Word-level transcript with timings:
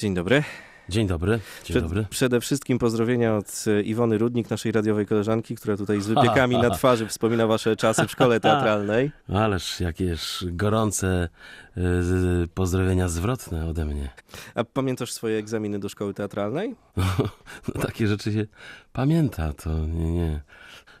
Dzień 0.00 0.14
dobry. 0.14 0.42
Dzień 0.88 1.06
dobry. 1.06 1.32
Dzień 1.32 1.40
Przed, 1.74 1.82
dobry. 1.82 2.06
Przede 2.10 2.40
wszystkim 2.40 2.78
pozdrowienia 2.78 3.36
od 3.36 3.64
e, 3.66 3.82
Iwony 3.82 4.18
Rudnik, 4.18 4.50
naszej 4.50 4.72
radiowej 4.72 5.06
koleżanki, 5.06 5.54
która 5.56 5.76
tutaj 5.76 6.00
z 6.00 6.06
wypiekami 6.06 6.58
na 6.58 6.70
twarzy 6.78 7.06
wspomina 7.08 7.46
wasze 7.46 7.76
czasy 7.76 8.06
w 8.06 8.10
szkole 8.10 8.40
teatralnej. 8.40 9.10
Ależ 9.34 9.80
jakież 9.80 10.44
gorące 10.50 11.28
z- 11.76 12.50
pozdrowienia 12.50 13.08
zwrotne 13.08 13.66
ode 13.66 13.84
mnie. 13.84 14.10
A 14.54 14.64
pamiętasz 14.64 15.12
swoje 15.12 15.38
egzaminy 15.38 15.78
do 15.78 15.88
szkoły 15.88 16.14
teatralnej? 16.14 16.74
No, 17.74 17.82
takie 17.82 18.06
rzeczy 18.06 18.32
się 18.32 18.46
pamięta, 18.92 19.52
to 19.52 19.70
nie, 19.86 20.12
nie. 20.12 20.40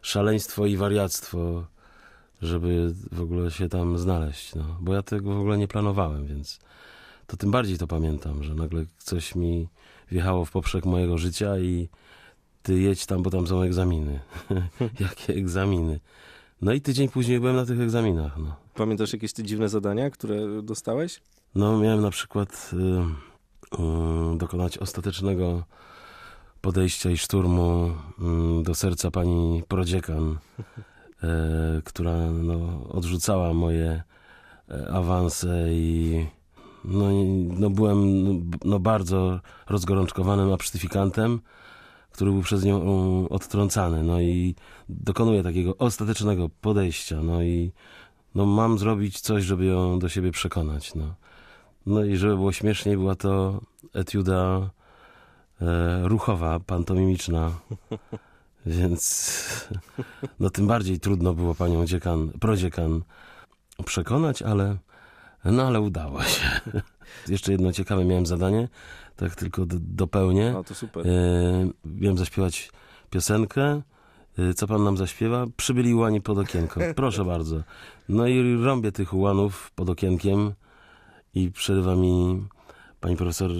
Szaleństwo 0.02 0.66
i 0.66 0.76
wariactwo, 0.76 1.64
żeby 2.42 2.92
w 3.12 3.20
ogóle 3.20 3.50
się 3.50 3.68
tam 3.68 3.98
znaleźć. 3.98 4.54
No. 4.54 4.76
Bo 4.80 4.94
ja 4.94 5.02
tego 5.02 5.34
w 5.34 5.38
ogóle 5.40 5.58
nie 5.58 5.68
planowałem, 5.68 6.26
więc 6.26 6.58
to 7.26 7.36
tym 7.36 7.50
bardziej 7.50 7.78
to 7.78 7.86
pamiętam, 7.86 8.42
że 8.42 8.54
nagle 8.54 8.84
coś 8.98 9.34
mi 9.34 9.68
wjechało 10.10 10.44
w 10.44 10.50
poprzek 10.50 10.86
mojego 10.86 11.18
życia 11.18 11.58
i 11.58 11.88
ty 12.62 12.80
jedź 12.80 13.06
tam, 13.06 13.22
bo 13.22 13.30
tam 13.30 13.46
są 13.46 13.62
egzaminy. 13.62 14.20
Jakie 15.00 15.34
egzaminy? 15.34 16.00
No 16.62 16.72
i 16.72 16.80
tydzień 16.80 17.08
później 17.08 17.40
byłem 17.40 17.56
na 17.56 17.66
tych 17.66 17.80
egzaminach. 17.80 18.38
No. 18.38 18.56
Pamiętasz 18.74 19.12
jakieś 19.12 19.32
te 19.32 19.42
dziwne 19.42 19.68
zadania, 19.68 20.10
które 20.10 20.62
dostałeś? 20.62 21.20
No, 21.54 21.78
miałem 21.78 22.00
na 22.00 22.10
przykład 22.10 22.70
y, 22.72 22.76
y, 24.34 24.38
dokonać 24.38 24.78
ostatecznego 24.78 25.64
podejścia 26.60 27.10
i 27.10 27.18
szturmu 27.18 27.90
y, 28.60 28.62
do 28.62 28.74
serca 28.74 29.10
pani 29.10 29.62
prodziekan, 29.68 30.38
y, 30.58 31.82
która 31.84 32.16
no, 32.32 32.88
odrzucała 32.88 33.54
moje 33.54 34.02
e, 34.68 34.88
awanse 34.88 35.66
i 35.70 36.26
no, 36.84 37.06
no, 37.58 37.70
byłem 37.70 38.00
no, 38.64 38.78
bardzo 38.78 39.40
rozgorączkowanym 39.68 40.52
absztyfikantem, 40.52 41.40
który 42.10 42.30
był 42.30 42.42
przez 42.42 42.64
nią 42.64 42.82
y, 43.24 43.28
odtrącany. 43.28 44.02
No 44.02 44.20
i 44.20 44.54
dokonuję 44.88 45.42
takiego 45.42 45.76
ostatecznego 45.76 46.48
podejścia. 46.60 47.22
No 47.22 47.42
i 47.42 47.72
no, 48.34 48.46
mam 48.46 48.78
zrobić 48.78 49.20
coś, 49.20 49.44
żeby 49.44 49.64
ją 49.64 49.98
do 49.98 50.08
siebie 50.08 50.32
przekonać. 50.32 50.94
No. 50.94 51.14
No 51.86 52.04
i 52.04 52.16
żeby 52.16 52.34
było 52.34 52.52
śmieszniej, 52.52 52.96
była 52.96 53.14
to 53.14 53.60
etiuda 53.94 54.70
e, 55.60 56.08
ruchowa, 56.08 56.60
pantomimiczna. 56.60 57.50
Więc 58.66 59.44
no 60.40 60.50
tym 60.50 60.66
bardziej 60.66 61.00
trudno 61.00 61.34
było 61.34 61.54
panią 61.54 61.86
dziekan, 61.86 62.30
prodziekan 62.40 63.02
przekonać, 63.84 64.42
ale 64.42 64.76
no 65.52 65.62
ale 65.66 65.80
udało 65.80 66.22
się. 66.22 66.46
Jeszcze 67.28 67.52
jedno 67.52 67.72
ciekawe 67.72 68.04
miałem 68.04 68.26
zadanie, 68.26 68.68
tak 69.16 69.34
tylko 69.34 69.62
dopełnię. 69.80 70.58
O, 70.58 70.64
to 70.64 70.74
super. 70.74 71.06
E, 71.08 71.10
miałem 71.84 72.18
zaśpiewać 72.18 72.70
piosenkę. 73.10 73.82
E, 74.38 74.54
Co 74.54 74.66
pan 74.66 74.84
nam 74.84 74.96
zaśpiewa? 74.96 75.44
Przybyli 75.56 75.94
ułani 75.94 76.20
pod 76.20 76.38
okienko. 76.38 76.80
Proszę 76.96 77.24
bardzo. 77.24 77.62
No 78.08 78.26
i 78.26 78.56
rąbię 78.64 78.92
tych 78.92 79.14
ułanów 79.14 79.70
pod 79.74 79.90
okienkiem 79.90 80.52
i 81.34 81.50
przerywa 81.50 81.96
mi 81.96 82.46
pani 83.00 83.16
profesor 83.16 83.50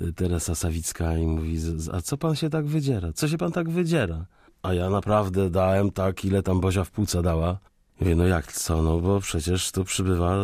e, 0.00 0.12
Teresa 0.12 0.54
Sawicka 0.54 1.16
i 1.16 1.26
mówi, 1.26 1.58
"Z- 1.58 1.80
z- 1.80 1.88
a 1.88 2.00
co 2.02 2.16
pan 2.16 2.36
się 2.36 2.50
tak 2.50 2.66
wydziera? 2.66 3.12
Co 3.12 3.28
się 3.28 3.38
pan 3.38 3.52
tak 3.52 3.68
wydziera? 3.70 4.24
A 4.62 4.74
ja 4.74 4.90
naprawdę 4.90 5.50
dałem 5.50 5.90
tak, 5.90 6.24
ile 6.24 6.42
tam 6.42 6.60
Bozia 6.60 6.84
w 6.84 6.90
płuca 6.90 7.22
dała. 7.22 7.58
I 8.00 8.04
mówię, 8.04 8.16
no 8.16 8.24
jak 8.26 8.52
co? 8.52 8.82
No 8.82 9.00
bo 9.00 9.20
przecież 9.20 9.72
tu 9.72 9.84
przybywa, 9.84 10.36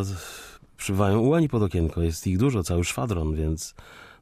przybywają 0.77 1.19
ułani 1.19 1.49
pod 1.49 1.63
okienko. 1.63 2.03
Jest 2.03 2.27
ich 2.27 2.39
dużo, 2.39 2.63
cały 2.63 2.85
szwadron, 2.85 3.35
więc 3.35 3.75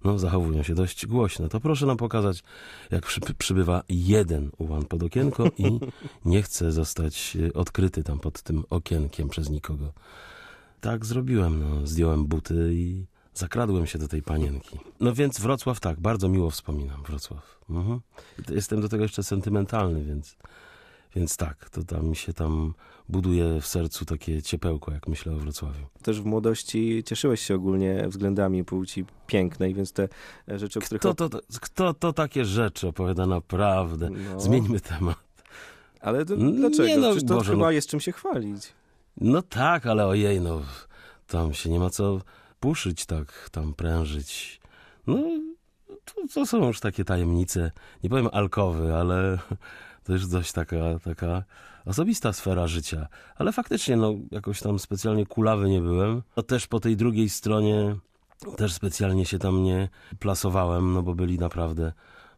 no, 0.05 0.19
zachowują 0.19 0.63
się 0.63 0.75
dość 0.75 1.07
głośno. 1.07 1.49
To 1.49 1.61
proszę 1.61 1.87
nam 1.87 1.97
pokazać, 1.97 2.43
jak 2.91 3.07
przy, 3.07 3.21
przybywa 3.39 3.83
jeden 3.89 4.51
ułan 4.59 4.85
pod 4.85 5.03
okienko 5.03 5.45
i 5.59 5.79
nie 6.25 6.43
chce 6.43 6.73
zostać 6.73 7.37
e, 7.37 7.53
odkryty 7.53 8.03
tam 8.03 8.19
pod 8.19 8.43
tym 8.43 8.64
okienkiem 8.70 9.29
przez 9.29 9.51
nikogo. 9.51 9.93
Tak 10.81 11.05
zrobiłem, 11.05 11.61
no. 11.61 11.87
Zdjąłem 11.87 12.27
buty 12.27 12.70
i 12.73 13.05
zakradłem 13.35 13.87
się 13.87 13.98
do 13.98 14.09
tej 14.09 14.23
panienki. 14.23 14.79
No 15.01 15.14
więc 15.14 15.41
Wrocław 15.41 15.81
tak, 15.81 16.01
bardzo 16.01 16.29
miło 16.29 16.51
wspominam 16.51 17.03
Wrocław. 17.03 17.59
Mhm. 17.70 18.01
Jestem 18.48 18.81
do 18.81 18.89
tego 18.89 19.03
jeszcze 19.03 19.23
sentymentalny, 19.23 20.05
więc, 20.05 20.37
więc 21.17 21.36
tak, 21.36 21.70
to 21.70 21.85
tam 21.85 22.07
mi 22.07 22.17
się 22.17 22.33
tam 22.33 22.75
buduje 23.08 23.61
w 23.61 23.67
sercu 23.67 24.05
takie 24.05 24.42
ciepełko, 24.42 24.92
jak 24.92 25.08
myślę 25.08 25.33
o 25.33 25.36
Wrocławiu. 25.36 25.86
Też 26.02 26.20
w 26.20 26.25
młodości 26.25 27.02
cieszyłeś 27.07 27.41
się 27.41 27.55
ogólnie 27.55 28.08
względami 28.08 28.64
płci 28.64 29.05
pięknej, 29.27 29.75
więc 29.75 29.92
te 29.92 30.08
e, 30.48 30.58
rzeczy, 30.58 30.79
o 30.79 30.83
których... 30.83 31.01
Kto 31.01 31.14
to, 31.14 31.29
to, 31.29 31.41
kto 31.61 31.95
to 31.95 32.13
takie 32.13 32.45
rzeczy 32.45 32.89
opowiada 32.89 33.27
naprawdę? 33.27 34.11
No. 34.11 34.41
Zmieńmy 34.41 34.80
temat. 34.80 35.17
Ale 36.01 36.25
to, 36.25 36.36
Nie 36.36 36.52
dlaczego? 36.52 37.01
no, 37.01 37.11
Przecież 37.11 37.29
to 37.29 37.35
Boże, 37.35 37.52
chyba 37.52 37.64
no. 37.64 37.70
jest 37.70 37.89
czym 37.89 38.01
się 38.01 38.13
chwalić. 38.13 38.73
No 39.17 39.42
tak, 39.42 39.86
ale 39.86 40.07
ojej, 40.07 40.41
no 40.41 40.63
tam 41.27 41.55
się 41.55 41.70
nie 41.70 41.79
ma 41.79 41.91
co 41.91 42.20
puszyć 42.61 43.07
tak, 43.07 43.48
tam 43.52 43.75
prężyć. 43.75 44.61
No 45.07 45.17
to, 46.05 46.14
to 46.35 46.46
są 46.46 46.67
już 46.67 46.81
takie 46.81 47.05
tajemnice, 47.05 47.70
nie 48.02 48.11
powiem 48.11 48.29
alkowy, 48.33 48.95
ale 48.95 49.39
to 50.05 50.13
już 50.13 50.27
dość 50.27 50.53
taka, 50.53 50.77
taka 51.05 51.45
osobista 51.85 52.33
sfera 52.33 52.67
życia. 52.67 53.07
Ale 53.37 53.53
faktycznie, 53.53 53.97
no 53.97 54.15
jakoś 54.31 54.61
tam 54.61 54.79
specjalnie 54.79 55.27
kulawy 55.27 55.70
nie 55.70 55.81
byłem. 55.81 56.23
No 56.37 56.42
też 56.42 56.67
po 56.67 56.81
tej 56.81 56.97
drugiej 56.97 57.29
stronie 57.29 57.97
też 58.57 58.73
specjalnie 58.73 59.27
się 59.27 59.39
tam 59.39 59.63
nie 59.63 59.89
plasowałem, 60.19 60.93
no 60.93 61.03
bo 61.03 61.14
byli 61.14 61.39
naprawdę 61.39 61.93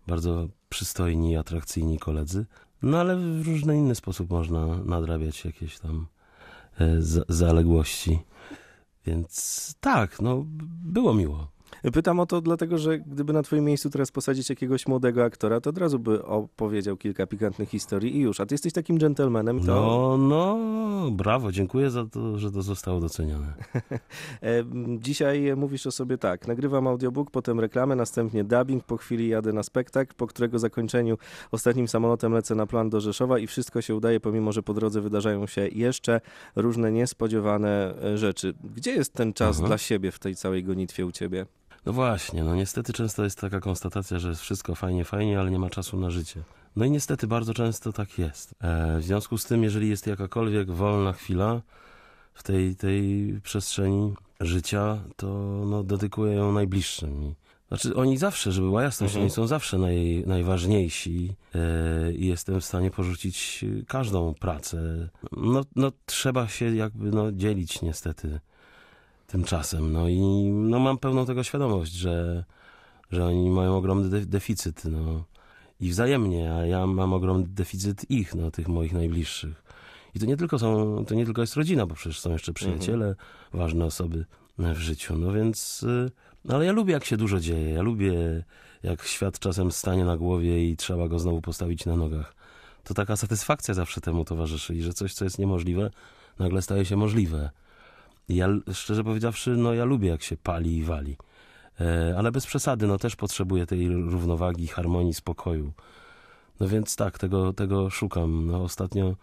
bardzo 0.06 0.48
przystojni 0.68 1.32
i 1.32 1.36
atrakcyjni 1.36 1.98
koledzy. 1.98 2.46
No 2.82 2.98
ale 2.98 3.16
w 3.16 3.46
różny 3.46 3.76
inny 3.76 3.94
sposób 3.94 4.30
można 4.30 4.66
nadrabiać 4.66 5.44
jakieś 5.44 5.78
tam 5.78 6.06
e, 6.80 7.02
za- 7.02 7.24
zaległości. 7.28 8.18
Więc 9.06 9.74
tak, 9.80 10.20
no 10.20 10.44
było 10.84 11.14
miło. 11.14 11.48
Pytam 11.92 12.20
o 12.20 12.26
to 12.26 12.40
dlatego, 12.40 12.78
że 12.78 12.98
gdyby 12.98 13.32
na 13.32 13.42
twoim 13.42 13.64
miejscu 13.64 13.90
teraz 13.90 14.10
posadzić 14.10 14.50
jakiegoś 14.50 14.86
młodego 14.86 15.24
aktora, 15.24 15.60
to 15.60 15.70
od 15.70 15.78
razu 15.78 15.98
by 15.98 16.24
opowiedział 16.24 16.96
kilka 16.96 17.26
pikantnych 17.26 17.68
historii 17.68 18.16
i 18.16 18.20
już. 18.20 18.40
A 18.40 18.46
ty 18.46 18.54
jesteś 18.54 18.72
takim 18.72 18.98
dżentelmenem, 18.98 19.60
to... 19.60 19.66
No, 19.66 20.18
no, 20.18 21.10
brawo, 21.10 21.52
dziękuję 21.52 21.90
za 21.90 22.06
to, 22.06 22.38
że 22.38 22.52
to 22.52 22.62
zostało 22.62 23.00
docenione. 23.00 23.54
Dzisiaj 24.98 25.56
mówisz 25.56 25.86
o 25.86 25.90
sobie 25.90 26.18
tak, 26.18 26.48
nagrywam 26.48 26.86
audiobook, 26.86 27.30
potem 27.30 27.60
reklamę, 27.60 27.96
następnie 27.96 28.44
dubbing, 28.44 28.84
po 28.84 28.96
chwili 28.96 29.28
jadę 29.28 29.52
na 29.52 29.62
spektakl, 29.62 30.14
po 30.16 30.26
którego 30.26 30.58
zakończeniu 30.58 31.18
ostatnim 31.52 31.88
samolotem 31.88 32.32
lecę 32.32 32.54
na 32.54 32.66
plan 32.66 32.90
do 32.90 33.00
Rzeszowa 33.00 33.38
i 33.38 33.46
wszystko 33.46 33.82
się 33.82 33.94
udaje, 33.94 34.20
pomimo 34.20 34.52
że 34.52 34.62
po 34.62 34.74
drodze 34.74 35.00
wydarzają 35.00 35.46
się 35.46 35.68
jeszcze 35.68 36.20
różne 36.56 36.92
niespodziewane 36.92 37.94
e, 38.04 38.18
rzeczy. 38.18 38.54
Gdzie 38.76 38.90
jest 38.92 39.12
ten 39.12 39.32
czas 39.32 39.56
Mhm. 39.56 39.66
dla 39.68 39.78
siebie 39.78 40.10
w 40.10 40.18
tej 40.18 40.36
całej 40.36 40.64
gonitwie 40.64 41.06
u 41.06 41.12
ciebie? 41.12 41.46
No 41.86 41.92
właśnie, 41.92 42.44
no 42.44 42.54
niestety 42.54 42.92
często 42.92 43.24
jest 43.24 43.40
taka 43.40 43.60
konstatacja, 43.60 44.18
że 44.18 44.28
jest 44.28 44.40
wszystko 44.40 44.74
fajnie, 44.74 45.04
fajnie, 45.04 45.40
ale 45.40 45.50
nie 45.50 45.58
ma 45.58 45.70
czasu 45.70 45.96
na 45.96 46.10
życie. 46.10 46.42
No 46.76 46.84
i 46.84 46.90
niestety 46.90 47.26
bardzo 47.26 47.54
często 47.54 47.92
tak 47.92 48.18
jest. 48.18 48.54
E, 48.60 48.98
w 48.98 49.02
związku 49.02 49.38
z 49.38 49.44
tym, 49.44 49.62
jeżeli 49.62 49.88
jest 49.88 50.06
jakakolwiek 50.06 50.70
wolna 50.70 51.12
chwila 51.12 51.62
w 52.34 52.42
tej, 52.42 52.76
tej 52.76 53.40
przestrzeni 53.42 54.14
życia, 54.40 54.98
to 55.16 55.26
no, 55.66 55.82
dedykuję 55.82 56.32
ją 56.32 56.52
najbliższym. 56.52 57.24
I, 57.24 57.34
znaczy 57.68 57.96
oni 57.96 58.18
zawsze, 58.18 58.52
żeby 58.52 58.66
była 58.66 58.82
jasność, 58.82 59.14
Mhm. 59.14 59.22
oni 59.22 59.30
są 59.30 59.46
zawsze 59.46 59.78
naj, 59.78 60.24
najważniejsi 60.26 61.34
e, 61.54 62.12
i 62.12 62.26
jestem 62.26 62.60
w 62.60 62.64
stanie 62.64 62.90
porzucić 62.90 63.64
każdą 63.88 64.34
pracę. 64.34 65.08
No, 65.32 65.64
no 65.76 65.92
trzeba 66.06 66.48
się 66.48 66.76
jakby 66.76 67.10
no, 67.10 67.32
dzielić 67.32 67.82
niestety 67.82 68.40
tymczasem. 69.26 69.92
No 69.92 70.08
i 70.08 70.20
no, 70.50 70.78
mam 70.78 70.98
pełną 70.98 71.26
tego 71.26 71.42
świadomość, 71.42 71.92
że, 71.92 72.44
że 73.10 73.26
oni 73.26 73.50
mają 73.50 73.76
ogromny 73.76 74.08
de- 74.08 74.26
deficyt. 74.26 74.84
No. 74.84 75.24
I 75.80 75.90
wzajemnie, 75.90 76.54
a 76.54 76.66
ja 76.66 76.86
mam 76.86 77.12
ogromny 77.12 77.46
deficyt 77.48 78.10
ich, 78.10 78.34
no, 78.34 78.50
tych 78.50 78.68
moich 78.68 78.92
najbliższych. 78.92 79.62
I 80.14 80.20
to 80.20 80.26
nie 80.26 80.36
tylko 80.36 80.58
są, 80.58 81.04
to 81.04 81.14
nie 81.14 81.24
tylko 81.24 81.40
jest 81.40 81.54
rodzina, 81.54 81.86
bo 81.86 81.94
przecież 81.94 82.20
są 82.20 82.32
jeszcze 82.32 82.52
przyjaciele, 82.52 83.14
ważne 83.52 83.84
osoby 83.84 84.24
w 84.58 84.78
życiu. 84.78 85.18
No 85.18 85.32
więc, 85.32 85.82
y, 85.82 86.10
ale 86.48 86.64
ja 86.64 86.72
lubię, 86.72 86.92
jak 86.92 87.04
się 87.04 87.16
dużo 87.16 87.40
dzieje. 87.40 87.70
Ja 87.70 87.82
lubię, 87.82 88.44
jak 88.82 89.02
świat 89.02 89.38
czasem 89.38 89.72
stanie 89.72 90.04
na 90.04 90.16
głowie 90.16 90.70
i 90.70 90.76
trzeba 90.76 91.08
go 91.08 91.18
znowu 91.18 91.40
postawić 91.40 91.86
na 91.86 91.96
nogach. 91.96 92.34
To 92.84 92.94
taka 92.94 93.16
satysfakcja 93.16 93.74
zawsze 93.74 94.00
temu 94.00 94.24
towarzyszy 94.24 94.74
i 94.74 94.82
że 94.82 94.92
coś, 94.92 95.14
co 95.14 95.24
jest 95.24 95.38
niemożliwe, 95.38 95.90
nagle 96.38 96.62
staje 96.62 96.84
się 96.84 96.96
możliwe. 96.96 97.50
Ja, 98.28 98.48
szczerze 98.72 99.04
powiedziawszy, 99.04 99.50
no 99.50 99.74
ja 99.74 99.84
lubię, 99.84 100.08
jak 100.08 100.22
się 100.22 100.36
pali 100.36 100.76
i 100.76 100.84
wali. 100.84 101.16
E, 101.80 102.14
ale 102.18 102.32
bez 102.32 102.46
przesady, 102.46 102.86
no 102.86 102.98
też 102.98 103.16
potrzebuję 103.16 103.66
tej 103.66 103.88
równowagi, 103.88 104.66
harmonii, 104.66 105.14
spokoju. 105.14 105.72
No 106.60 106.68
więc 106.68 106.96
tak, 106.96 107.18
tego, 107.18 107.52
tego 107.52 107.90
szukam. 107.90 108.46
No 108.46 108.62
ostatnio, 108.62 109.16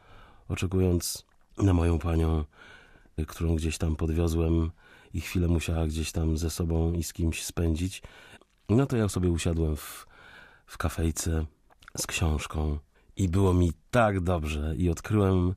oczekując 0.49 1.25
na 1.57 1.73
moją 1.73 1.99
panią, 1.99 2.43
y, 3.19 3.25
którą 3.25 3.55
gdzieś 3.55 3.77
tam 3.77 3.95
podwiozłem 3.95 4.71
i 5.13 5.21
chwilę 5.21 5.47
musiała 5.47 5.87
gdzieś 5.87 6.11
tam 6.11 6.37
ze 6.37 6.49
sobą 6.49 6.93
i 6.93 7.03
z 7.03 7.13
kimś 7.13 7.43
spędzić, 7.43 8.01
No 8.69 8.85
to 8.85 8.97
ja 8.97 9.09
sobie 9.09 9.29
usiadłem 9.29 9.75
w, 9.75 10.05
w 10.65 10.77
kafejce 10.77 11.45
z 11.97 12.07
książką 12.07 12.77
i 13.17 13.29
było 13.29 13.53
mi 13.53 13.71
tak 13.91 14.19
dobrze 14.19 14.75
i 14.77 14.89
odkryłem 14.89 15.53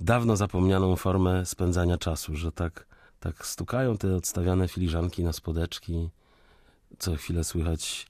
dawno 0.00 0.36
zapomnianą 0.36 0.96
formę 0.96 1.46
spędzania 1.46 1.98
czasu, 1.98 2.36
że 2.36 2.52
tak, 2.52 2.86
tak 3.20 3.46
stukają 3.46 3.96
te 3.96 4.14
odstawiane 4.14 4.68
filiżanki 4.68 5.24
na 5.24 5.32
spodeczki, 5.32 6.10
co 6.98 7.16
chwilę 7.16 7.44
słychać 7.44 8.06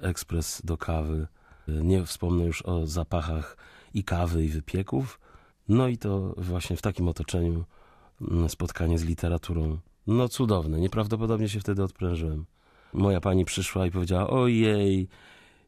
ekspres 0.00 0.62
do 0.64 0.76
kawy. 0.76 1.26
Nie 1.68 2.06
wspomnę 2.06 2.44
już 2.44 2.62
o 2.62 2.86
zapachach 2.86 3.56
i 3.94 4.04
kawy, 4.04 4.44
i 4.44 4.48
wypieków. 4.48 5.20
No 5.68 5.88
i 5.88 5.98
to 5.98 6.34
właśnie 6.36 6.76
w 6.76 6.82
takim 6.82 7.08
otoczeniu 7.08 7.64
mm, 8.20 8.48
spotkanie 8.48 8.98
z 8.98 9.04
literaturą. 9.04 9.78
No 10.06 10.28
cudowne, 10.28 10.80
nieprawdopodobnie 10.80 11.48
się 11.48 11.60
wtedy 11.60 11.82
odprężyłem. 11.82 12.46
Moja 12.92 13.20
pani 13.20 13.44
przyszła 13.44 13.86
i 13.86 13.90
powiedziała, 13.90 14.30
ojej, 14.30 15.08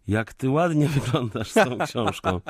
jak 0.09 0.35
ty 0.35 0.51
ładnie 0.51 0.89
wyglądasz 1.05 1.51
z 1.51 1.55
tą 1.55 1.79
książką. 1.79 2.41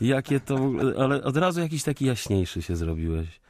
Jakie 0.00 0.40
to, 0.40 0.58
w 0.58 0.62
ogóle- 0.62 0.94
ale 0.98 1.22
od 1.22 1.36
razu 1.36 1.60
jakiś 1.60 1.82
taki 1.82 2.04
jaśniejszy 2.06 2.62
się 2.62 2.76
zrobiłeś. 2.76 3.40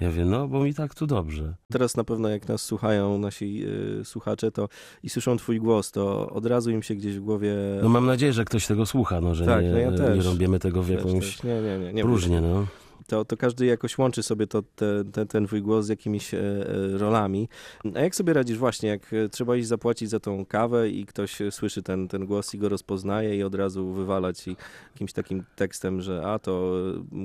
Ja 0.00 0.10
wiem, 0.10 0.30
no 0.30 0.48
bo 0.48 0.64
mi 0.64 0.74
tak 0.74 0.94
tu 0.94 1.06
dobrze. 1.06 1.54
Teraz 1.72 1.96
na 1.96 2.04
pewno 2.04 2.28
jak 2.28 2.48
nas 2.48 2.62
słuchają 2.62 3.18
nasi 3.18 3.64
y, 4.00 4.04
słuchacze 4.04 4.50
to 4.52 4.68
i 5.02 5.08
słyszą 5.10 5.36
twój 5.36 5.58
głos, 5.60 5.90
to 5.92 6.30
od 6.30 6.46
razu 6.46 6.70
im 6.70 6.82
się 6.82 6.94
gdzieś 6.94 7.16
w 7.18 7.20
głowie... 7.20 7.54
No 7.82 7.88
mam 7.88 8.06
nadzieję, 8.06 8.32
że 8.32 8.44
ktoś 8.44 8.66
tego 8.66 8.86
słucha, 8.86 9.20
no, 9.20 9.34
że 9.34 9.44
Tak, 9.46 9.64
nie, 9.64 9.70
no 9.70 9.78
ja 9.78 10.14
nie 10.14 10.22
robimy 10.22 10.58
tego 10.58 10.82
w 10.82 10.88
Też, 10.88 10.96
jakąś 10.96 11.12
też. 11.36 11.42
Nie, 11.42 11.60
nie, 11.62 11.78
nie. 11.78 11.92
nie 11.92 12.02
próżnię, 12.02 12.40
no. 12.40 12.66
To, 13.06 13.24
to 13.24 13.36
każdy 13.36 13.66
jakoś 13.66 13.98
łączy 13.98 14.22
sobie 14.22 14.46
to, 14.46 14.62
te, 14.62 15.04
te, 15.12 15.26
ten 15.26 15.46
twój 15.46 15.62
głos 15.62 15.86
z 15.86 15.88
jakimiś 15.88 16.34
e, 16.34 16.38
e, 16.38 16.98
rolami. 16.98 17.48
A 17.94 18.00
jak 18.00 18.14
sobie 18.14 18.32
radzisz 18.32 18.58
właśnie, 18.58 18.88
jak 18.88 19.12
e, 19.12 19.28
trzeba 19.28 19.56
iść 19.56 19.68
zapłacić 19.68 20.10
za 20.10 20.20
tą 20.20 20.46
kawę 20.46 20.90
i 20.90 21.06
ktoś 21.06 21.38
słyszy 21.50 21.82
ten, 21.82 22.08
ten 22.08 22.26
głos 22.26 22.54
i 22.54 22.58
go 22.58 22.68
rozpoznaje 22.68 23.36
i 23.36 23.42
od 23.42 23.54
razu 23.54 23.92
wywala 23.92 24.32
ci 24.32 24.56
jakimś 24.92 25.12
takim 25.12 25.44
tekstem, 25.56 26.00
że 26.00 26.22
a 26.26 26.38
to 26.38 26.72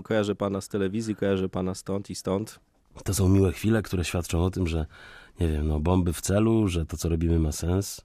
kojarzę 0.04 0.36
pana 0.36 0.62
z 0.62 0.68
telewizji, 0.68 1.16
kojarzę 1.16 1.50
pana 1.50 1.76
stąd 1.76 2.10
i 2.10 2.16
stąd. 2.16 2.60
To 3.04 3.14
są 3.14 3.30
miłe 3.30 3.52
chwile, 3.52 3.82
które 3.82 4.06
świadczą 4.06 4.44
o 4.44 4.50
tym, 4.50 4.68
że 4.68 4.86
nie 5.40 5.48
wiem, 5.48 5.68
no 5.68 5.80
bomby 5.80 6.14
w 6.14 6.22
celu, 6.22 6.68
że 6.68 6.86
to, 6.86 6.98
co 6.98 7.10
robimy 7.10 7.40
ma 7.40 7.52
sens. 7.52 8.02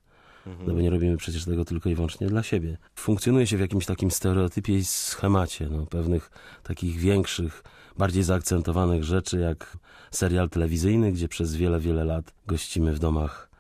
No 0.67 0.75
bo 0.75 0.81
nie 0.81 0.91
robimy 0.91 1.17
przecież 1.17 1.45
tego 1.45 1.65
tylko 1.65 1.89
i 1.89 1.95
wyłącznie 1.95 2.27
dla 2.27 2.43
siebie. 2.43 2.77
Funkcjonuje 2.97 3.47
się 3.47 3.57
w 3.57 3.61
jakimś 3.61 3.87
takim 3.87 4.11
stereotypie 4.11 4.75
i 4.75 4.85
schemacie, 4.85 5.69
no, 5.71 5.87
pewnych 5.87 6.31
takich 6.63 6.97
większych, 6.97 7.63
bardziej 7.99 8.23
zaakcentowanych 8.23 9.05
rzeczy, 9.05 9.39
jak 9.39 9.77
serial 10.11 10.51
telewizyjny, 10.51 11.13
gdzie 11.13 11.29
przez 11.29 11.57
wiele, 11.57 11.81
wiele 11.81 12.05
lat 12.05 12.33
gościmy 12.47 12.93
w 12.93 12.99
domach 12.99 13.51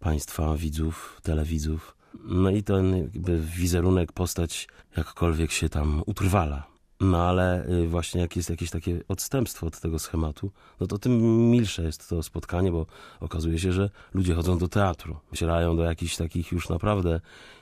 państwa, 0.00 0.56
widzów, 0.56 1.20
telewidzów. 1.22 1.96
No 2.24 2.50
i 2.50 2.62
ten 2.62 3.10
wizerunek, 3.56 4.12
postać 4.12 4.68
jakkolwiek 4.96 5.52
się 5.52 5.68
tam 5.68 6.02
utrwala. 6.06 6.71
No 7.02 7.18
ale 7.18 7.68
y, 7.68 7.88
właśnie 7.88 8.20
jak 8.20 8.36
jest 8.36 8.50
jakieś 8.50 8.70
takie 8.70 9.00
odstępstwo 9.08 9.66
od 9.66 9.80
tego 9.80 9.98
schematu, 9.98 10.50
no 10.80 10.86
to 10.86 10.98
tym 10.98 11.50
milsze 11.50 11.82
jest 11.82 12.08
to 12.08 12.22
spotkanie, 12.22 12.72
bo 12.72 12.86
okazuje 13.20 13.58
się, 13.58 13.72
że 13.72 13.90
ludzie 14.14 14.34
chodzą 14.34 14.58
do 14.58 14.68
teatru, 14.68 15.16
docierają 15.30 15.76
do 15.76 15.82
jakichś 15.82 16.16
takich 16.16 16.52
już 16.52 16.68
naprawdę 16.68 17.20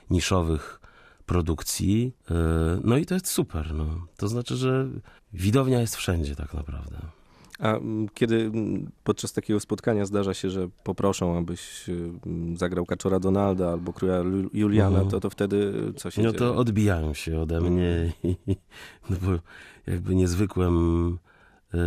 niszowych 0.09 0.81
produkcji. 1.25 2.13
Yy, 2.29 2.35
No 2.83 2.97
i 2.97 3.05
to 3.05 3.13
jest 3.13 3.27
super. 3.27 3.73
No. 3.73 3.85
To 4.17 4.27
znaczy, 4.27 4.55
że 4.55 4.87
widownia 5.33 5.81
jest 5.81 5.95
wszędzie 5.95 6.35
tak 6.35 6.53
naprawdę. 6.53 6.97
A 7.61 7.75
mm, 7.77 8.09
kiedy 8.13 8.35
mm, 8.35 8.91
podczas 9.03 9.33
takiego 9.33 9.59
spotkania 9.59 10.05
zdarza 10.05 10.33
się, 10.33 10.49
że 10.49 10.69
poproszą, 10.83 11.37
abyś 11.37 11.89
y, 11.89 12.11
mm, 12.25 12.57
zagrał 12.57 12.85
Kaczora 12.85 13.19
Donalda 13.19 13.71
albo 13.71 13.93
Króla 13.93 14.17
Juliana, 14.53 14.89
Mhm. 14.89 15.09
to, 15.09 15.19
to 15.19 15.29
wtedy 15.29 15.73
y, 15.89 15.93
co 15.93 16.11
się 16.11 16.21
No 16.21 16.29
dzieje? 16.29 16.39
to 16.39 16.55
odbijają 16.55 17.13
się 17.13 17.39
ode 17.39 17.61
mnie, 17.61 18.13
i, 18.23 18.35
no 19.09 19.17
bo 19.21 19.31
jakby 19.91 20.15
nie 20.15 20.27
zwykłem 20.27 21.17
e, 21.73 21.77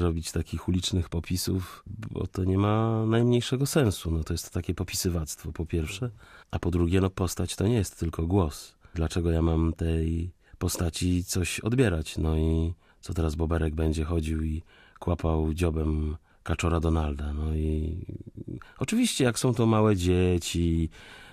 robić 0.00 0.32
takich 0.32 0.68
ulicznych 0.68 1.08
popisów, 1.08 1.82
bo 1.86 2.26
to 2.26 2.44
nie 2.44 2.58
ma 2.58 3.06
najmniejszego 3.06 3.66
sensu. 3.66 4.10
No 4.10 4.24
to 4.24 4.34
jest 4.34 4.52
takie 4.52 4.74
popisywactwo 4.74 5.52
po 5.52 5.66
pierwsze, 5.66 6.10
a 6.50 6.58
po 6.58 6.70
drugie 6.70 7.00
no 7.00 7.10
postać 7.10 7.56
to 7.56 7.66
nie 7.66 7.74
jest 7.74 7.98
tylko 8.00 8.26
głos. 8.26 8.76
Dlaczego 8.94 9.30
ja 9.30 9.42
mam 9.42 9.72
tej 9.72 10.30
postaci 10.58 11.24
coś 11.24 11.60
odbierać? 11.60 12.18
No 12.18 12.36
i 12.36 12.74
co 13.00 13.14
teraz 13.14 13.34
Boberek 13.34 13.74
będzie 13.74 14.04
chodził 14.04 14.42
i 14.42 14.62
kłapał 14.98 15.54
dziobem 15.54 16.16
Kaczora 16.42 16.80
Donalda. 16.80 17.32
No 17.32 17.54
i 17.54 17.98
oczywiście 18.78 19.24
jak 19.24 19.38
są 19.38 19.54
to 19.54 19.66
małe 19.66 19.96
dzieci, 19.96 20.88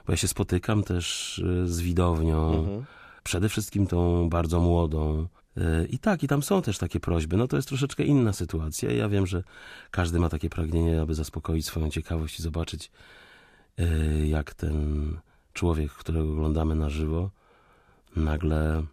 bo 0.05 0.13
ja 0.13 0.17
się 0.17 0.27
spotykam 0.27 0.83
też 0.83 1.39
e, 1.63 1.67
z 1.67 1.81
widownią, 1.81 2.53
Mhm. 2.59 2.85
przede 3.23 3.49
wszystkim 3.49 3.87
tą 3.87 4.29
bardzo 4.29 4.59
młodą. 4.59 5.27
E, 5.57 5.85
I 5.85 5.99
tak, 5.99 6.23
i 6.23 6.27
tam 6.27 6.43
są 6.43 6.61
też 6.61 6.77
takie 6.77 6.99
prośby. 6.99 7.37
No 7.37 7.47
to 7.47 7.55
jest 7.55 7.67
troszeczkę 7.67 8.03
inna 8.03 8.33
sytuacja. 8.33 8.91
Ja 8.91 9.09
wiem, 9.09 9.27
że 9.27 9.43
każdy 9.91 10.19
ma 10.19 10.29
takie 10.29 10.49
pragnienie, 10.49 11.01
aby 11.01 11.13
zaspokoić 11.15 11.65
swoją 11.65 11.89
ciekawość 11.89 12.39
i 12.39 12.41
zobaczyć, 12.43 12.91
e, 13.77 14.27
jak 14.27 14.53
ten 14.53 15.17
człowiek, 15.53 15.91
którego 15.91 16.31
oglądamy 16.31 16.75
na 16.75 16.89
żywo, 16.89 17.29
nagle 18.15 18.83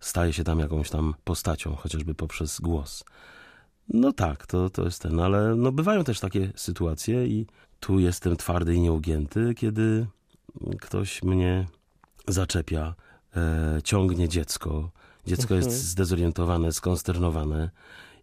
staje 0.00 0.32
się 0.32 0.44
tam 0.44 0.58
jakąś 0.58 0.90
tam 0.90 1.14
postacią, 1.24 1.76
chociażby 1.76 2.14
poprzez 2.14 2.60
głos. 2.60 3.04
No 3.88 4.12
tak, 4.12 4.46
to, 4.46 4.70
to 4.70 4.84
jest 4.84 5.02
ten, 5.02 5.20
ale 5.20 5.54
no 5.56 5.72
bywają 5.72 6.04
też 6.04 6.20
takie 6.20 6.52
sytuacje 6.56 7.26
i 7.26 7.46
tu 7.80 7.98
jestem 7.98 8.36
twardy 8.36 8.74
i 8.74 8.80
nieugięty, 8.80 9.54
kiedy 9.54 10.06
ktoś 10.80 11.22
mnie 11.22 11.66
zaczepia, 12.28 12.94
e, 13.36 13.78
ciągnie 13.84 14.28
dziecko. 14.28 14.90
Dziecko 15.26 15.54
jest 15.54 15.68
Mhm. 15.68 15.84
zdezorientowane, 15.86 16.72
skonsternowane 16.72 17.70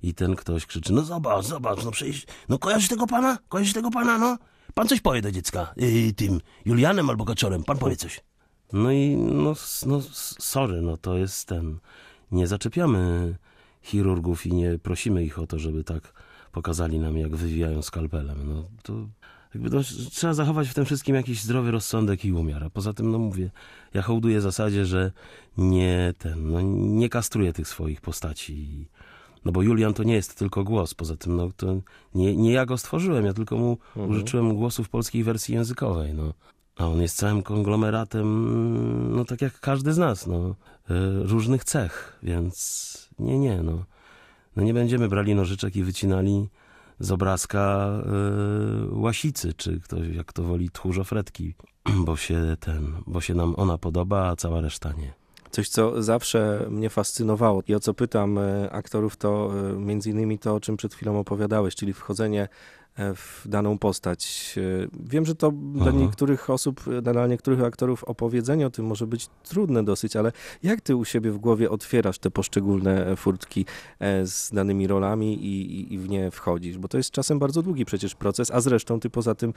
i 0.02 0.14
ten 0.14 0.36
ktoś 0.36 0.66
krzyczy, 0.66 0.94
no 0.94 1.02
zobacz, 1.02 1.46
zobacz, 1.46 1.84
no 1.86 1.92
przecież, 1.92 2.26
no 2.50 2.60
kojarzysz 2.60 2.90
tego 2.90 3.08
pana? 3.08 3.38
Kojarzysz 3.50 3.74
tego 3.74 3.92
pana, 3.92 4.18
no? 4.18 4.38
Pan 4.74 4.88
coś 4.88 5.02
powie 5.02 5.22
do 5.22 5.32
dziecka, 5.32 5.74
yy, 5.78 6.14
tym 6.14 6.42
Julianem 6.66 7.10
albo 7.10 7.26
Kaczorem, 7.26 7.64
pan 7.64 7.78
powie 7.78 7.96
coś. 7.96 8.22
No 8.74 8.92
i 8.92 9.16
no, 9.18 9.54
no 9.86 10.02
sorry, 10.40 10.82
no 10.82 10.98
to 10.98 11.18
jest 11.18 11.48
ten, 11.48 11.80
nie 12.32 12.48
zaczepiamy 12.48 13.36
chirurgów 13.82 14.46
i 14.46 14.54
nie 14.54 14.80
prosimy 14.80 15.24
ich 15.24 15.40
o 15.40 15.48
to, 15.48 15.60
żeby 15.60 15.84
tak 15.84 16.14
pokazali 16.52 17.00
nam, 17.00 17.18
jak 17.18 17.36
wywijają 17.36 17.82
skalpelem. 17.82 18.50
No 18.50 18.70
to 18.84 19.08
jakby 19.54 19.70
no, 19.70 19.82
trzeba 20.12 20.34
zachować 20.34 20.70
w 20.70 20.74
tym 20.74 20.86
wszystkim 20.86 21.16
jakiś 21.16 21.42
zdrowy 21.42 21.72
rozsądek 21.72 22.26
i 22.26 22.34
umiar. 22.34 22.64
A 22.64 22.70
poza 22.70 22.94
tym, 22.94 23.12
no 23.12 23.20
mówię, 23.20 23.52
ja 23.94 24.02
hołduję 24.02 24.42
zasadzie, 24.42 24.86
że 24.86 25.12
nie 25.58 26.14
ten, 26.18 26.52
no 26.52 26.62
nie 26.98 27.10
kastruję 27.10 27.54
tych 27.54 27.68
swoich 27.68 28.02
postaci. 28.02 28.88
No 29.46 29.52
bo 29.52 29.62
Julian 29.62 29.94
to 29.94 30.04
nie 30.04 30.14
jest 30.14 30.36
tylko 30.36 30.64
głos, 30.64 30.94
poza 30.94 31.18
tym 31.18 31.36
no 31.36 31.50
to 31.58 31.82
nie, 32.16 32.36
nie 32.36 32.52
ja 32.52 32.66
go 32.66 32.78
stworzyłem, 32.78 33.26
ja 33.26 33.34
tylko 33.34 33.58
mu 33.58 33.78
Mhm. 33.96 34.10
użyczyłem 34.10 34.56
głosu 34.56 34.84
w 34.84 34.90
polskiej 34.90 35.24
wersji 35.24 35.56
językowej, 35.56 36.14
no. 36.14 36.34
A 36.80 36.86
on 36.88 37.02
jest 37.02 37.18
całym 37.18 37.44
konglomeratem, 37.44 39.16
no 39.16 39.26
tak 39.26 39.42
jak 39.42 39.60
każdy 39.60 39.94
z 39.94 39.98
nas, 39.98 40.28
no, 40.28 40.38
e, 40.40 40.54
różnych 41.24 41.64
cech, 41.64 42.20
więc 42.24 43.10
nie, 43.20 43.40
nie, 43.40 43.64
no. 43.64 43.86
No 44.56 44.64
nie 44.64 44.74
będziemy 44.74 45.08
brali 45.08 45.36
nożyczek 45.36 45.76
i 45.76 45.84
wycinali 45.84 46.50
z 47.00 47.12
obrazka 47.12 47.90
e, 47.90 48.02
łasicy, 48.92 49.54
czy 49.54 49.80
ktoś, 49.80 50.08
jak 50.08 50.34
to 50.34 50.44
woli, 50.44 50.70
tchórzofretki, 50.70 51.56
bo 52.06 52.18
się 52.18 52.58
ten, 52.60 52.94
bo 53.08 53.22
się 53.22 53.34
nam 53.34 53.54
ona 53.58 53.78
podoba, 53.78 54.28
a 54.30 54.36
cała 54.36 54.62
reszta 54.62 54.94
nie. 54.94 55.19
Coś, 55.52 55.70
co 55.70 56.04
zawsze 56.04 56.66
mnie 56.70 56.90
fascynowało 56.90 57.64
i 57.68 57.76
o 57.76 57.80
co 57.80 57.94
pytam 57.94 58.38
e, 58.38 58.72
aktorów, 58.72 59.18
to 59.18 59.52
e, 59.70 59.74
między 59.80 60.10
innymi 60.10 60.40
to, 60.40 60.56
o 60.56 60.60
czym 60.60 60.78
przed 60.78 60.94
chwilą 60.94 61.20
opowiadałeś, 61.20 61.76
czyli 61.76 61.94
wchodzenie 61.94 62.48
e, 62.96 63.14
w 63.16 63.44
daną 63.46 63.78
postać. 63.78 64.56
Wiem, 65.00 65.26
że 65.26 65.36
to 65.36 65.52
dla 65.52 65.86
Mhm. 65.86 65.98
niektórych 65.98 66.50
osób, 66.50 66.84
dla 67.02 67.28
niektórych 67.28 67.64
aktorów 67.64 68.04
opowiedzenie 68.04 68.68
o 68.68 68.70
tym 68.70 68.86
może 68.86 69.08
być 69.08 69.28
trudne 69.44 69.84
dosyć, 69.84 70.16
ale 70.16 70.32
jak 70.64 70.82
ty 70.82 70.96
u 70.96 71.06
siebie 71.06 71.32
w 71.32 71.38
głowie 71.38 71.70
otwierasz 71.70 72.20
te 72.20 72.32
poszczególne 72.32 73.16
furtki 73.16 73.66
z 74.26 74.50
danymi 74.54 74.88
rolami 74.88 75.34
i, 75.46 75.94
i- 75.94 75.98
w 76.00 76.10
nie 76.10 76.32
wchodzisz? 76.32 76.78
Bo 76.78 76.88
to 76.88 76.98
jest 76.98 77.12
czasem 77.12 77.40
bardzo 77.40 77.62
długi 77.62 77.86
przecież 77.86 78.16
proces, 78.16 78.52
a 78.52 78.62
zresztą 78.62 79.00
ty 79.00 79.10
poza 79.10 79.36
tym 79.36 79.54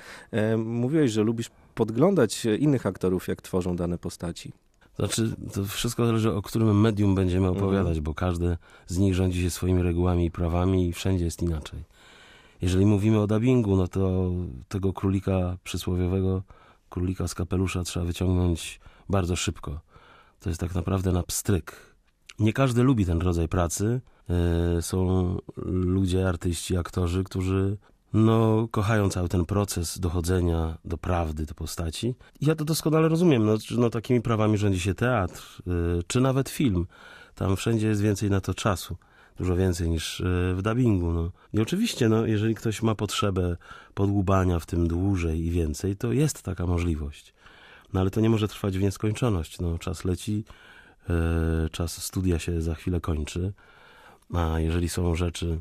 mówiłeś, 0.64 1.10
że 1.12 1.22
lubisz 1.22 1.50
podglądać 1.74 2.44
innych 2.58 2.86
aktorów, 2.86 3.28
jak 3.28 3.42
tworzą 3.42 3.76
dane 3.76 3.98
postaci. 3.98 4.52
Znaczy, 4.96 5.36
to 5.52 5.64
wszystko 5.64 6.06
zależy, 6.06 6.32
o 6.34 6.42
którym 6.42 6.80
medium 6.80 7.14
będziemy 7.14 7.48
Mhm. 7.48 7.64
opowiadać, 7.64 8.00
bo 8.00 8.14
każde 8.14 8.56
z 8.86 8.98
nich 8.98 9.14
rządzi 9.14 9.42
się 9.42 9.50
swoimi 9.50 9.82
regułami 9.82 10.26
i 10.26 10.30
prawami 10.30 10.88
i 10.88 10.92
wszędzie 10.92 11.24
jest 11.24 11.42
inaczej. 11.42 11.84
Jeżeli 12.62 12.86
mówimy 12.86 13.20
o 13.20 13.26
dubbingu, 13.26 13.76
no 13.76 13.88
to 13.88 14.30
tego 14.68 14.92
królika 14.92 15.56
przysłowiowego, 15.64 16.42
królika 16.90 17.28
z 17.28 17.34
kapelusza 17.34 17.82
trzeba 17.82 18.06
wyciągnąć 18.06 18.80
bardzo 19.08 19.36
szybko. 19.36 19.80
To 20.40 20.48
jest 20.48 20.60
tak 20.60 20.74
naprawdę 20.74 21.12
na 21.12 21.22
pstryk. 21.22 21.76
Nie 22.38 22.52
każdy 22.52 22.82
lubi 22.82 23.06
ten 23.06 23.20
rodzaj 23.20 23.48
pracy. 23.48 24.00
E, 24.78 24.82
Są 24.82 25.36
ludzie, 25.66 26.28
artyści, 26.28 26.76
aktorzy, 26.76 27.24
którzy 27.24 27.76
no, 28.12 28.68
kochają 28.70 29.08
cały 29.08 29.28
ten 29.28 29.44
proces 29.44 29.98
dochodzenia 29.98 30.78
do 30.84 30.98
prawdy, 30.98 31.46
do 31.46 31.54
postaci. 31.54 32.14
Ja 32.40 32.54
to 32.54 32.64
doskonale 32.64 33.08
rozumiem. 33.08 33.46
No, 33.46 33.56
no, 33.70 33.90
takimi 33.90 34.20
prawami 34.20 34.58
rządzi 34.58 34.80
się 34.80 34.94
teatr, 34.94 35.62
y, 35.98 36.02
czy 36.06 36.20
nawet 36.20 36.48
film. 36.48 36.86
Tam 37.34 37.56
wszędzie 37.56 37.86
jest 37.86 38.00
więcej 38.00 38.30
na 38.30 38.40
to 38.40 38.54
czasu. 38.54 38.96
Dużo 39.36 39.56
więcej 39.56 39.90
niż 39.90 40.20
y, 40.20 40.54
w 40.56 40.62
dubbingu. 40.62 41.12
No. 41.12 41.30
I 41.52 41.60
oczywiście, 41.60 42.08
no, 42.08 42.26
jeżeli 42.26 42.54
ktoś 42.54 42.82
ma 42.82 42.94
potrzebę 42.94 43.56
podłubania 43.94 44.58
w 44.58 44.66
tym 44.66 44.88
dłużej 44.88 45.46
i 45.46 45.50
więcej, 45.50 45.96
to 45.96 46.12
jest 46.12 46.42
taka 46.42 46.66
możliwość. 46.66 47.34
No 47.92 48.00
ale 48.00 48.10
to 48.10 48.20
nie 48.20 48.30
może 48.30 48.48
trwać 48.48 48.78
w 48.78 48.82
nieskończoność. 48.82 49.60
No, 49.60 49.78
czas 49.78 50.04
leci, 50.04 50.44
y, 51.66 51.70
czas 51.70 52.02
studia 52.02 52.38
się 52.38 52.62
za 52.62 52.74
chwilę 52.74 53.00
kończy. 53.00 53.52
A 54.34 54.60
jeżeli 54.60 54.88
są 54.88 55.14
rzeczy, 55.14 55.58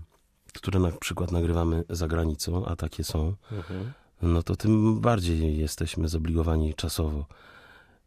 które 0.53 0.79
na 0.79 0.91
przykład 0.91 1.31
nagrywamy 1.31 1.83
za 1.89 2.07
granicą, 2.07 2.65
a 2.65 2.75
takie 2.75 3.03
są, 3.03 3.35
Mhm. 3.51 3.91
no 4.21 4.43
to 4.43 4.55
tym 4.55 4.99
bardziej 5.01 5.57
jesteśmy 5.57 6.07
zobligowani 6.09 6.73
czasowo 6.73 7.25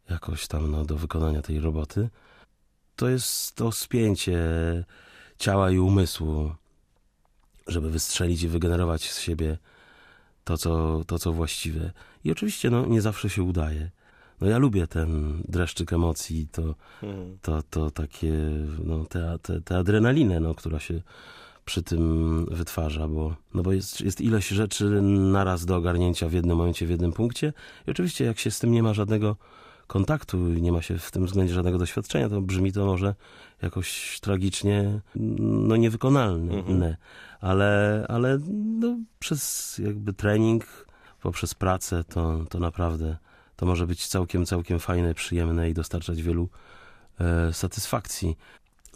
jakoś 0.09 0.47
tam 0.47 0.71
no, 0.71 0.85
do 0.85 0.97
wykonania 0.97 1.41
tej 1.41 1.59
roboty. 1.59 2.09
To 2.95 3.09
jest 3.09 3.55
to 3.55 3.71
spięcie 3.71 4.39
ciała 5.37 5.71
i 5.71 5.79
umysłu, 5.79 6.51
żeby 7.67 7.89
wystrzelić 7.89 8.43
i 8.43 8.47
wygenerować 8.47 9.11
z 9.11 9.19
siebie 9.19 9.57
to, 10.43 10.57
co, 10.57 11.01
to, 11.07 11.19
co 11.19 11.31
właściwe. 11.31 11.91
I 12.23 12.31
oczywiście 12.31 12.69
no, 12.69 12.85
nie 12.85 13.01
zawsze 13.01 13.29
się 13.29 13.43
udaje. 13.43 13.91
No 14.41 14.47
ja 14.47 14.57
lubię 14.57 14.87
ten 14.87 15.41
dreszczyk 15.47 15.93
emocji, 15.93 16.47
to, 16.51 16.75
Mhm. 17.03 17.37
to, 17.41 17.63
to 17.69 17.91
takie, 17.91 18.33
no, 18.83 19.05
tę 19.05 19.37
te, 19.41 19.61
te 19.61 19.77
adrenalinę, 19.77 20.39
no, 20.39 20.55
która 20.55 20.79
się 20.79 21.01
przy 21.65 21.83
tym 21.83 22.45
wytwarza, 22.51 23.07
bo, 23.07 23.35
no 23.53 23.63
bo 23.63 23.73
jest, 23.73 24.01
jest 24.01 24.21
ileś 24.21 24.47
rzeczy 24.47 25.01
naraz 25.01 25.65
do 25.65 25.75
ogarnięcia 25.75 26.29
w 26.29 26.33
jednym 26.33 26.57
momencie, 26.57 26.85
w 26.85 26.89
jednym 26.89 27.13
punkcie. 27.13 27.53
I 27.87 27.91
oczywiście, 27.91 28.25
jak 28.25 28.39
się 28.39 28.51
z 28.51 28.59
tym 28.59 28.71
nie 28.71 28.83
ma 28.83 28.93
żadnego 28.93 29.35
kontaktu 29.87 30.53
i 30.53 30.61
nie 30.61 30.71
ma 30.71 30.81
się 30.81 30.97
w 30.97 31.11
tym 31.11 31.25
względzie 31.25 31.53
żadnego 31.53 31.77
doświadczenia, 31.77 32.29
to 32.29 32.41
brzmi 32.41 32.73
to 32.73 32.85
może 32.85 33.15
jakoś 33.61 34.19
tragicznie, 34.19 34.99
no 35.39 35.75
niewykonalne. 35.75 36.53
Mhm. 36.53 36.95
Ale, 37.41 38.05
ale 38.09 38.39
no, 38.53 38.97
przez 39.19 39.77
jakby 39.83 40.13
trening, 40.13 40.87
poprzez 41.21 41.53
pracę, 41.53 42.03
to, 42.03 42.45
to 42.49 42.59
naprawdę 42.59 43.17
to 43.55 43.65
może 43.65 43.87
być 43.87 44.07
całkiem, 44.07 44.45
całkiem 44.45 44.79
fajne, 44.79 45.13
przyjemne 45.13 45.69
i 45.69 45.73
dostarczać 45.73 46.21
wielu 46.21 46.49
e, 47.19 47.53
satysfakcji. 47.53 48.37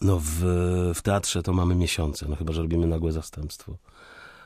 No 0.02 0.20
w, 0.20 0.44
w 0.96 1.02
teatrze 1.02 1.44
to 1.44 1.54
mamy 1.54 1.76
miesiące, 1.76 2.26
no 2.30 2.36
chyba, 2.36 2.54
że 2.54 2.62
robimy 2.62 2.88
nagłe 2.88 3.12
zastępstwo. 3.12 3.78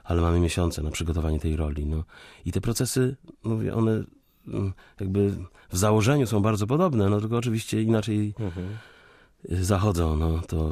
Ale 0.04 0.22
mamy 0.22 0.40
miesiące 0.40 0.82
na 0.82 0.92
przygotowanie 0.92 1.40
tej 1.40 1.56
roli, 1.56 1.86
no. 1.86 2.04
I 2.46 2.52
te 2.52 2.62
procesy, 2.62 3.16
mówię, 3.44 3.76
one 3.76 4.04
mm, 4.48 4.74
jakby 5.00 5.32
w 5.70 5.78
założeniu 5.78 6.28
są 6.28 6.42
bardzo 6.42 6.68
podobne, 6.68 7.10
no 7.10 7.20
tylko 7.22 7.38
oczywiście 7.38 7.82
inaczej 7.82 8.34
Mhm. 8.40 8.68
y, 9.52 9.66
zachodzą, 9.66 10.18
no 10.18 10.40
to 10.48 10.72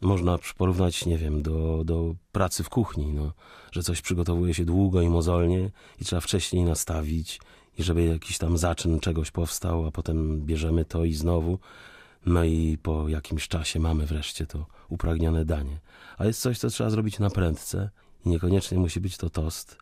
można 0.00 0.38
porównać, 0.56 1.06
nie 1.06 1.18
wiem, 1.18 1.42
do, 1.42 1.82
do 1.84 2.14
pracy 2.32 2.64
w 2.64 2.68
kuchni, 2.68 3.06
no, 3.14 3.32
że 3.72 3.82
coś 3.82 4.00
przygotowuje 4.00 4.54
się 4.54 4.64
długo 4.64 5.02
i 5.02 5.08
mozolnie 5.08 5.70
i 6.00 6.04
trzeba 6.04 6.20
wcześniej 6.20 6.64
nastawić 6.64 7.40
i 7.78 7.82
żeby 7.82 8.04
jakiś 8.04 8.38
tam 8.38 8.58
zaczyn 8.58 9.00
czegoś 9.00 9.30
powstał, 9.30 9.86
a 9.86 9.90
potem 9.90 10.40
bierzemy 10.40 10.84
to 10.84 11.04
i 11.04 11.14
znowu, 11.14 11.58
no 12.26 12.44
i 12.44 12.78
po 12.82 13.08
jakimś 13.08 13.48
czasie 13.48 13.80
mamy 13.80 14.06
wreszcie 14.06 14.46
to 14.46 14.66
upragnione 14.88 15.44
danie. 15.44 15.80
A 16.18 16.24
jest 16.24 16.40
coś, 16.40 16.58
co 16.58 16.70
trzeba 16.70 16.90
zrobić 16.90 17.18
na 17.18 17.30
prędce 17.30 17.90
i 18.24 18.28
niekoniecznie 18.28 18.78
musi 18.78 19.00
być 19.00 19.16
to 19.16 19.30
tost, 19.30 19.78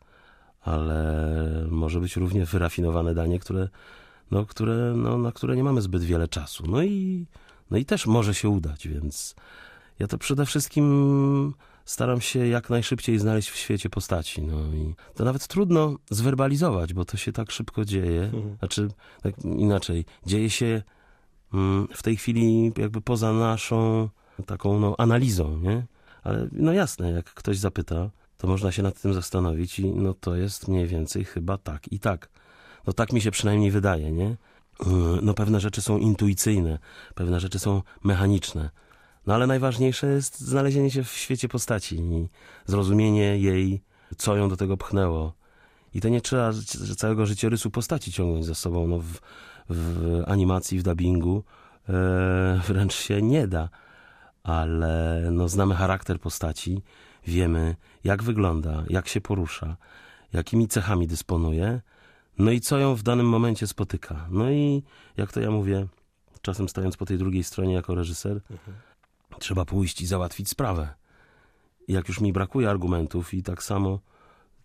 ale 0.61 1.25
może 1.69 1.99
być 1.99 2.15
równie 2.15 2.45
wyrafinowane 2.45 3.13
danie, 3.13 3.39
które, 3.39 3.69
no, 4.31 4.45
które, 4.45 4.93
no, 4.95 5.17
na 5.17 5.31
które 5.31 5.55
nie 5.55 5.63
mamy 5.63 5.81
zbyt 5.81 6.03
wiele 6.03 6.27
czasu. 6.27 6.63
No 6.67 6.83
i, 6.83 7.25
no 7.71 7.77
i 7.77 7.85
też 7.85 8.07
może 8.07 8.33
się 8.33 8.49
udać, 8.49 8.87
więc 8.87 9.35
ja 9.99 10.07
to 10.07 10.17
przede 10.17 10.45
wszystkim 10.45 11.53
staram 11.85 12.21
się 12.21 12.47
jak 12.47 12.69
najszybciej 12.69 13.19
znaleźć 13.19 13.49
w 13.49 13.55
świecie 13.55 13.89
postaci. 13.89 14.41
No 14.41 14.59
i 14.73 14.95
to 15.15 15.25
nawet 15.25 15.47
trudno 15.47 15.95
zwerbalizować, 16.09 16.93
bo 16.93 17.05
to 17.05 17.17
się 17.17 17.31
tak 17.31 17.51
szybko 17.51 17.85
dzieje. 17.85 18.23
Mhm. 18.23 18.57
Znaczy, 18.59 18.87
tak 19.21 19.35
inaczej, 19.43 20.05
dzieje 20.25 20.49
się 20.49 20.83
w 21.93 22.03
tej 22.03 22.17
chwili 22.17 22.71
jakby 22.77 23.01
poza 23.01 23.33
naszą 23.33 24.09
taką 24.45 24.79
no, 24.79 24.95
analizą, 24.97 25.57
nie? 25.57 25.85
Ale 26.23 26.47
no 26.51 26.73
jasne, 26.73 27.11
jak 27.11 27.25
ktoś 27.25 27.57
zapyta, 27.57 28.09
to 28.37 28.47
można 28.47 28.71
się 28.71 28.83
nad 28.83 29.01
tym 29.01 29.13
zastanowić 29.13 29.79
i 29.79 29.85
no 29.85 30.13
to 30.13 30.35
jest 30.35 30.67
mniej 30.67 30.87
więcej 30.87 31.25
chyba 31.25 31.57
tak 31.57 31.91
i 31.91 31.99
tak. 31.99 32.29
No 32.87 32.93
tak 32.93 33.13
mi 33.13 33.21
się 33.21 33.31
przynajmniej 33.31 33.71
wydaje, 33.71 34.11
nie? 34.11 34.35
No 35.21 35.33
pewne 35.33 35.59
rzeczy 35.59 35.81
są 35.81 35.97
intuicyjne, 35.97 36.79
pewne 37.15 37.39
rzeczy 37.39 37.59
są 37.59 37.81
mechaniczne. 38.03 38.69
No 39.27 39.33
ale 39.33 39.47
najważniejsze 39.47 40.07
jest 40.07 40.39
znalezienie 40.39 40.91
się 40.91 41.03
w 41.03 41.11
świecie 41.11 41.47
postaci 41.47 41.95
i 41.95 42.29
zrozumienie 42.65 43.37
jej, 43.39 43.81
co 44.17 44.35
ją 44.35 44.49
do 44.49 44.57
tego 44.57 44.77
pchnęło. 44.77 45.33
I 45.93 46.01
to 46.01 46.09
nie 46.09 46.21
trzeba 46.21 46.51
całego 46.97 47.25
życiorysu 47.25 47.71
postaci 47.71 48.11
ciągnąć 48.11 48.45
za 48.45 48.55
sobą. 48.55 48.87
No 48.87 48.99
w, 48.99 49.19
w 49.69 50.21
animacji, 50.27 50.79
w 50.79 50.83
dubbingu 50.83 51.43
e, 51.89 51.93
wręcz 52.67 52.93
się 52.95 53.21
nie 53.21 53.47
da. 53.47 53.69
Ale 54.43 55.21
no, 55.31 55.49
znamy 55.49 55.75
charakter 55.75 56.19
postaci, 56.19 56.81
wiemy 57.27 57.75
jak 58.03 58.23
wygląda, 58.23 58.83
jak 58.89 59.07
się 59.07 59.21
porusza, 59.21 59.77
jakimi 60.33 60.67
cechami 60.67 61.07
dysponuje, 61.07 61.81
no 62.39 62.51
i 62.51 62.61
co 62.61 62.77
ją 62.77 62.95
w 62.95 63.03
danym 63.03 63.29
momencie 63.29 63.67
spotyka. 63.67 64.27
No 64.29 64.51
i 64.51 64.83
jak 65.17 65.31
to 65.31 65.39
ja 65.39 65.51
mówię, 65.51 65.87
czasem 66.41 66.69
stając 66.69 66.97
po 66.97 67.05
tej 67.05 67.17
drugiej 67.17 67.43
stronie 67.43 67.73
jako 67.73 67.95
reżyser, 67.95 68.41
Mhm. 68.51 68.77
trzeba 69.39 69.65
pójść 69.65 70.01
i 70.01 70.05
załatwić 70.05 70.49
sprawę. 70.49 70.93
I 71.87 71.93
jak 71.93 72.07
już 72.07 72.21
mi 72.21 72.33
brakuje 72.33 72.69
argumentów 72.69 73.33
i 73.33 73.43
tak 73.43 73.63
samo 73.63 73.99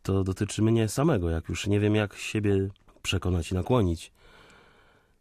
to 0.02 0.24
dotyczy 0.24 0.62
mnie 0.62 0.88
samego, 0.88 1.30
jak 1.30 1.48
już 1.48 1.66
nie 1.66 1.80
wiem 1.80 1.94
jak 1.94 2.14
siebie 2.16 2.68
przekonać 3.02 3.50
i 3.52 3.54
nakłonić 3.54 4.12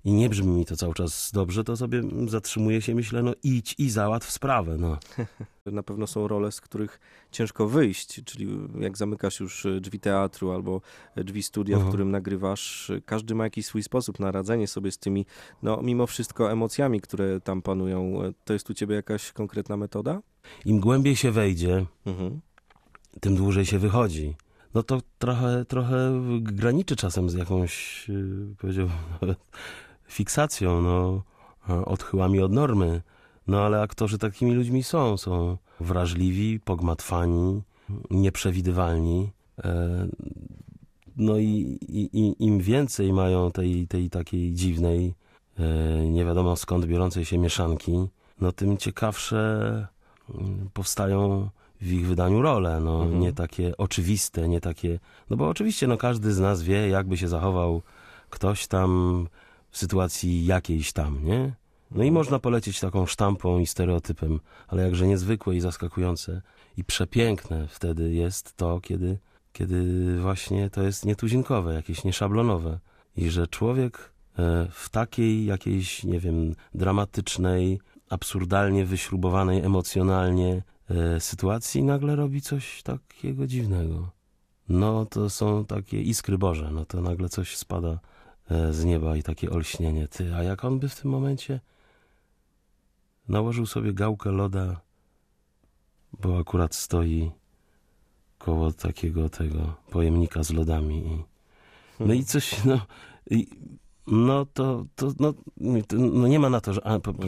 i 0.03 0.13
nie 0.13 0.29
brzmi 0.29 0.47
mi 0.47 0.65
to 0.65 0.75
cały 0.75 0.93
czas 0.93 1.31
dobrze, 1.33 1.63
to 1.63 1.77
sobie 1.77 2.01
zatrzymuję 2.27 2.81
się, 2.81 2.95
myślę, 2.95 3.23
no 3.23 3.33
idź 3.43 3.75
i 3.77 3.89
załatw 3.89 4.31
sprawę, 4.31 4.77
no. 4.77 4.97
Na 5.65 5.83
pewno 5.83 6.07
są 6.07 6.27
role, 6.27 6.51
z 6.51 6.61
których 6.61 6.99
ciężko 7.31 7.67
wyjść, 7.67 8.23
czyli 8.25 8.47
jak 8.79 8.97
zamykasz 8.97 9.39
już 9.39 9.67
drzwi 9.81 9.99
teatru 9.99 10.51
albo 10.51 10.81
drzwi 11.15 11.43
studia, 11.43 11.75
w 11.75 11.79
Mhm. 11.79 11.91
którym 11.91 12.11
nagrywasz, 12.11 12.91
każdy 13.05 13.35
ma 13.35 13.43
jakiś 13.43 13.65
swój 13.65 13.83
sposób 13.83 14.19
na 14.19 14.31
radzenie 14.31 14.67
sobie 14.67 14.91
z 14.91 14.97
tymi, 14.97 15.25
no 15.63 15.81
mimo 15.81 16.07
wszystko 16.07 16.51
emocjami, 16.51 17.01
które 17.01 17.41
tam 17.41 17.61
panują. 17.61 18.21
To 18.45 18.53
jest 18.53 18.69
u 18.69 18.73
ciebie 18.73 18.95
jakaś 18.95 19.31
konkretna 19.31 19.77
metoda? 19.77 20.21
Im 20.65 20.79
głębiej 20.79 21.15
się 21.15 21.31
wejdzie, 21.31 21.85
Mhm. 22.05 22.39
tym 23.19 23.35
dłużej 23.35 23.65
się 23.65 23.79
wychodzi. 23.79 24.35
No 24.73 24.83
to 24.83 25.01
trochę, 25.19 25.65
trochę 25.65 26.21
graniczy 26.41 26.95
czasem 26.95 27.29
z 27.29 27.33
jakąś, 27.33 28.05
yy, 28.09 28.55
powiedziałbym, 28.61 28.95
nawet 29.21 29.37
fiksacją, 30.13 30.81
no, 30.81 31.23
e, 31.69 31.85
odchyłami 31.85 32.39
od 32.41 32.51
normy. 32.51 33.01
No 33.47 33.61
ale 33.61 33.81
aktorzy 33.81 34.17
takimi 34.17 34.53
ludźmi 34.53 34.83
są. 34.83 35.17
Są 35.17 35.57
wrażliwi, 35.79 36.59
pogmatwani, 36.59 37.61
nieprzewidywalni. 38.09 39.31
E, 39.63 40.07
No 41.17 41.37
i, 41.37 41.77
i, 41.89 42.35
im 42.39 42.59
więcej 42.59 43.13
mają 43.13 43.51
tej, 43.51 43.87
tej 43.87 44.09
takiej 44.09 44.53
dziwnej, 44.53 45.13
e, 45.59 46.07
nie 46.07 46.25
wiadomo 46.25 46.55
skąd 46.55 46.85
biorącej 46.85 47.25
się 47.25 47.37
mieszanki, 47.37 48.07
no 48.41 48.51
tym 48.51 48.77
ciekawsze 48.77 49.87
mm, 50.35 50.69
powstają 50.73 51.49
w 51.81 51.91
ich 51.91 52.07
wydaniu 52.07 52.41
role, 52.41 52.79
no 52.79 53.01
Mhm. 53.03 53.19
nie 53.19 53.33
takie 53.33 53.77
oczywiste, 53.77 54.47
nie 54.49 54.61
takie, 54.61 54.99
no 55.29 55.37
bo 55.37 55.49
oczywiście 55.49 55.87
no 55.87 55.97
każdy 55.97 56.33
z 56.33 56.39
nas 56.39 56.63
wie, 56.63 56.89
jakby 56.89 57.17
się 57.17 57.27
zachował 57.27 57.81
ktoś 58.29 58.67
tam 58.67 59.27
w 59.71 59.77
sytuacji 59.77 60.45
jakiejś 60.45 60.93
tam, 60.93 61.23
nie? 61.23 61.55
No 61.91 62.03
i 62.03 62.07
Mhm. 62.07 62.13
można 62.13 62.39
polecieć 62.39 62.79
taką 62.79 63.05
sztampą 63.05 63.59
i 63.59 63.67
stereotypem, 63.67 64.39
ale 64.67 64.83
jakże 64.83 65.07
niezwykłe 65.07 65.55
i 65.55 65.61
zaskakujące 65.61 66.41
i 66.77 66.83
przepiękne 66.83 67.67
wtedy 67.67 68.13
jest 68.13 68.57
to, 68.57 68.81
kiedy, 68.81 69.17
kiedy 69.53 70.17
właśnie 70.19 70.69
to 70.69 70.83
jest 70.83 71.05
nietuzinkowe, 71.05 71.73
jakieś 71.73 72.03
nieszablonowe 72.03 72.79
i 73.17 73.29
że 73.29 73.47
człowiek 73.47 74.13
e, 74.39 74.67
w 74.71 74.89
takiej 74.89 75.45
jakiejś, 75.45 76.03
nie 76.03 76.19
wiem, 76.19 76.55
dramatycznej, 76.75 77.79
absurdalnie 78.09 78.85
wyśrubowanej 78.85 79.61
emocjonalnie 79.61 80.63
e, 80.89 81.19
sytuacji 81.19 81.83
nagle 81.83 82.15
robi 82.15 82.41
coś 82.41 82.83
takiego 82.83 83.47
dziwnego. 83.47 84.11
No 84.69 85.05
to 85.05 85.29
są 85.29 85.65
takie 85.65 86.01
iskry 86.01 86.37
Boże, 86.37 86.71
no 86.71 86.85
to 86.85 87.01
nagle 87.01 87.29
coś 87.29 87.57
spada 87.57 87.99
z 88.71 88.83
nieba 88.83 89.15
i 89.17 89.23
takie 89.23 89.49
olśnienie. 89.49 90.07
Ty, 90.07 90.35
a 90.35 90.43
jak 90.43 90.65
on 90.65 90.79
by 90.79 90.89
w 90.89 90.95
tym 90.95 91.11
momencie 91.11 91.59
nałożył 93.27 93.65
sobie 93.65 93.93
gałkę 93.93 94.31
loda, 94.31 94.81
bo 96.21 96.39
akurat 96.39 96.75
stoi 96.75 97.31
koło 98.37 98.71
takiego 98.71 99.29
tego 99.29 99.75
pojemnika 99.89 100.43
z 100.43 100.51
lodami. 100.51 100.97
I, 100.97 101.23
no 101.99 102.13
i 102.13 102.23
coś, 102.23 102.65
no, 102.65 102.81
i, 103.29 103.47
no 104.07 104.45
to, 104.45 104.85
to, 104.95 105.11
no, 105.19 105.33
no 105.91 106.27
nie 106.27 106.39
ma 106.39 106.49
na 106.49 106.61
to, 106.61 106.73
że, 106.73 106.81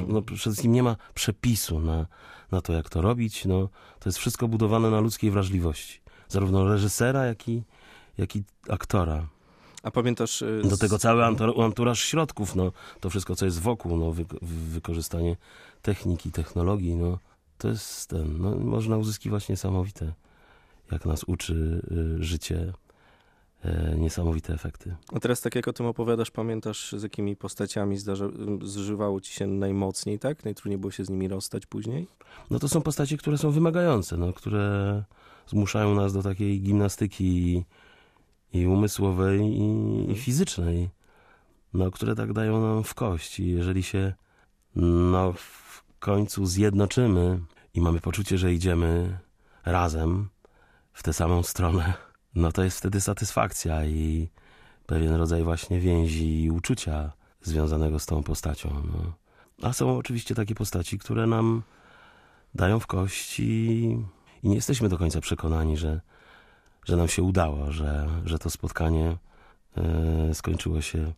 no 0.08 0.22
przede 0.22 0.38
wszystkim 0.40 0.72
nie 0.72 0.84
ma 0.84 0.96
przepisu 1.14 1.80
na, 1.80 2.06
na 2.52 2.62
to, 2.62 2.74
jak 2.74 2.90
to 2.90 3.02
robić. 3.02 3.46
No, 3.46 3.70
to 4.00 4.10
jest 4.10 4.20
wszystko 4.20 4.48
budowane 4.48 4.90
na 4.90 5.00
ludzkiej 5.00 5.32
wrażliwości. 5.32 6.02
Zarówno 6.28 6.68
reżysera, 6.68 7.26
jak 7.26 7.48
i, 7.48 7.64
jak 8.18 8.36
i 8.36 8.44
aktora. 8.70 9.28
A 9.84 9.92
pamiętasz... 9.92 10.42
y, 10.42 10.62
Do 10.70 10.78
tego 10.78 10.98
cały 11.00 11.22
antur- 11.22 11.64
anturaż 11.64 12.00
środków, 12.00 12.56
no, 12.56 12.72
to 13.00 13.10
wszystko, 13.10 13.36
co 13.36 13.46
jest 13.46 13.60
wokół, 13.62 13.98
no, 13.98 14.12
wy- 14.12 14.26
wykorzystanie 14.42 15.36
techniki, 15.82 16.32
technologii, 16.32 16.96
no, 16.96 17.20
to 17.58 17.68
jest 17.68 18.10
ten, 18.10 18.38
no, 18.42 18.56
można 18.56 18.98
uzyskiwać 18.98 19.50
niesamowite, 19.50 20.14
jak 20.92 21.06
nas 21.06 21.24
uczy 21.24 21.82
y, 22.20 22.24
życie, 22.24 22.74
e, 23.64 23.96
niesamowite 23.98 24.54
efekty. 24.54 24.96
A 25.14 25.20
teraz 25.20 25.42
tak 25.42 25.56
jak 25.56 25.68
o 25.68 25.74
tym 25.74 25.86
opowiadasz, 25.86 26.32
pamiętasz 26.32 26.92
z 26.98 27.04
jakimi 27.04 27.36
postaciami 27.36 27.98
zdarza, 27.98 28.26
zżywało 28.64 29.22
ci 29.22 29.34
się 29.34 29.48
najmocniej, 29.48 30.20
tak? 30.20 30.46
Najtrudniej 30.46 30.78
było 30.78 30.92
się 30.92 31.06
z 31.06 31.10
nimi 31.10 31.28
rozstać 31.28 31.66
później? 31.66 32.08
No 32.52 32.60
to 32.60 32.68
są 32.70 32.82
postacie, 32.82 33.18
które 33.18 33.38
są 33.38 33.52
wymagające, 33.52 34.18
no, 34.18 34.34
które 34.34 35.04
zmuszają 35.48 35.96
nas 35.96 36.14
do 36.14 36.24
takiej 36.24 36.62
gimnastyki 36.62 37.64
i, 38.54 38.68
umysłowej, 38.68 39.42
i, 39.42 40.12
i 40.12 40.16
fizycznej, 40.16 40.90
no, 41.74 41.92
które 41.92 42.16
tak 42.16 42.34
dają 42.34 42.62
nam 42.62 42.84
w 42.84 42.94
kość. 42.94 43.40
I 43.40 43.48
jeżeli 43.48 43.84
się 43.84 44.14
no, 44.76 45.34
w 45.34 45.84
końcu 46.00 46.46
zjednoczymy 46.46 47.40
i 47.74 47.82
mamy 47.82 48.00
poczucie, 48.00 48.38
że 48.38 48.54
idziemy 48.54 49.20
razem 49.66 50.30
w 50.94 51.04
tę 51.04 51.14
samą 51.14 51.44
stronę, 51.44 51.94
no 52.36 52.52
to 52.52 52.64
jest 52.64 52.78
wtedy 52.78 53.02
satysfakcja 53.02 53.86
i 53.86 54.30
pewien 54.86 55.16
rodzaj 55.16 55.44
właśnie 55.44 55.80
więzi 55.80 56.44
i 56.44 56.52
uczucia 56.52 57.12
związanego 57.42 58.00
z 58.00 58.06
tą 58.06 58.24
postacią. 58.24 58.70
No. 58.70 59.14
A 59.70 59.74
są 59.74 59.98
oczywiście 59.98 60.36
takie 60.36 60.56
postaci, 60.56 61.00
które 61.00 61.28
nam 61.28 61.64
dają 62.56 62.80
w 62.80 62.88
kość 62.88 63.40
i, 63.40 63.44
i 64.44 64.50
nie 64.50 64.56
jesteśmy 64.56 64.90
do 64.90 64.98
końca 64.98 65.22
przekonani, 65.22 65.78
że, 65.78 66.02
że 66.86 66.96
nam 66.96 67.08
się 67.08 67.24
udało, 67.24 67.72
że, 67.72 68.08
że 68.26 68.40
to 68.40 68.50
spotkanie 68.50 69.18
e, 69.78 70.34
skończyło 70.34 70.82
się 70.82 71.14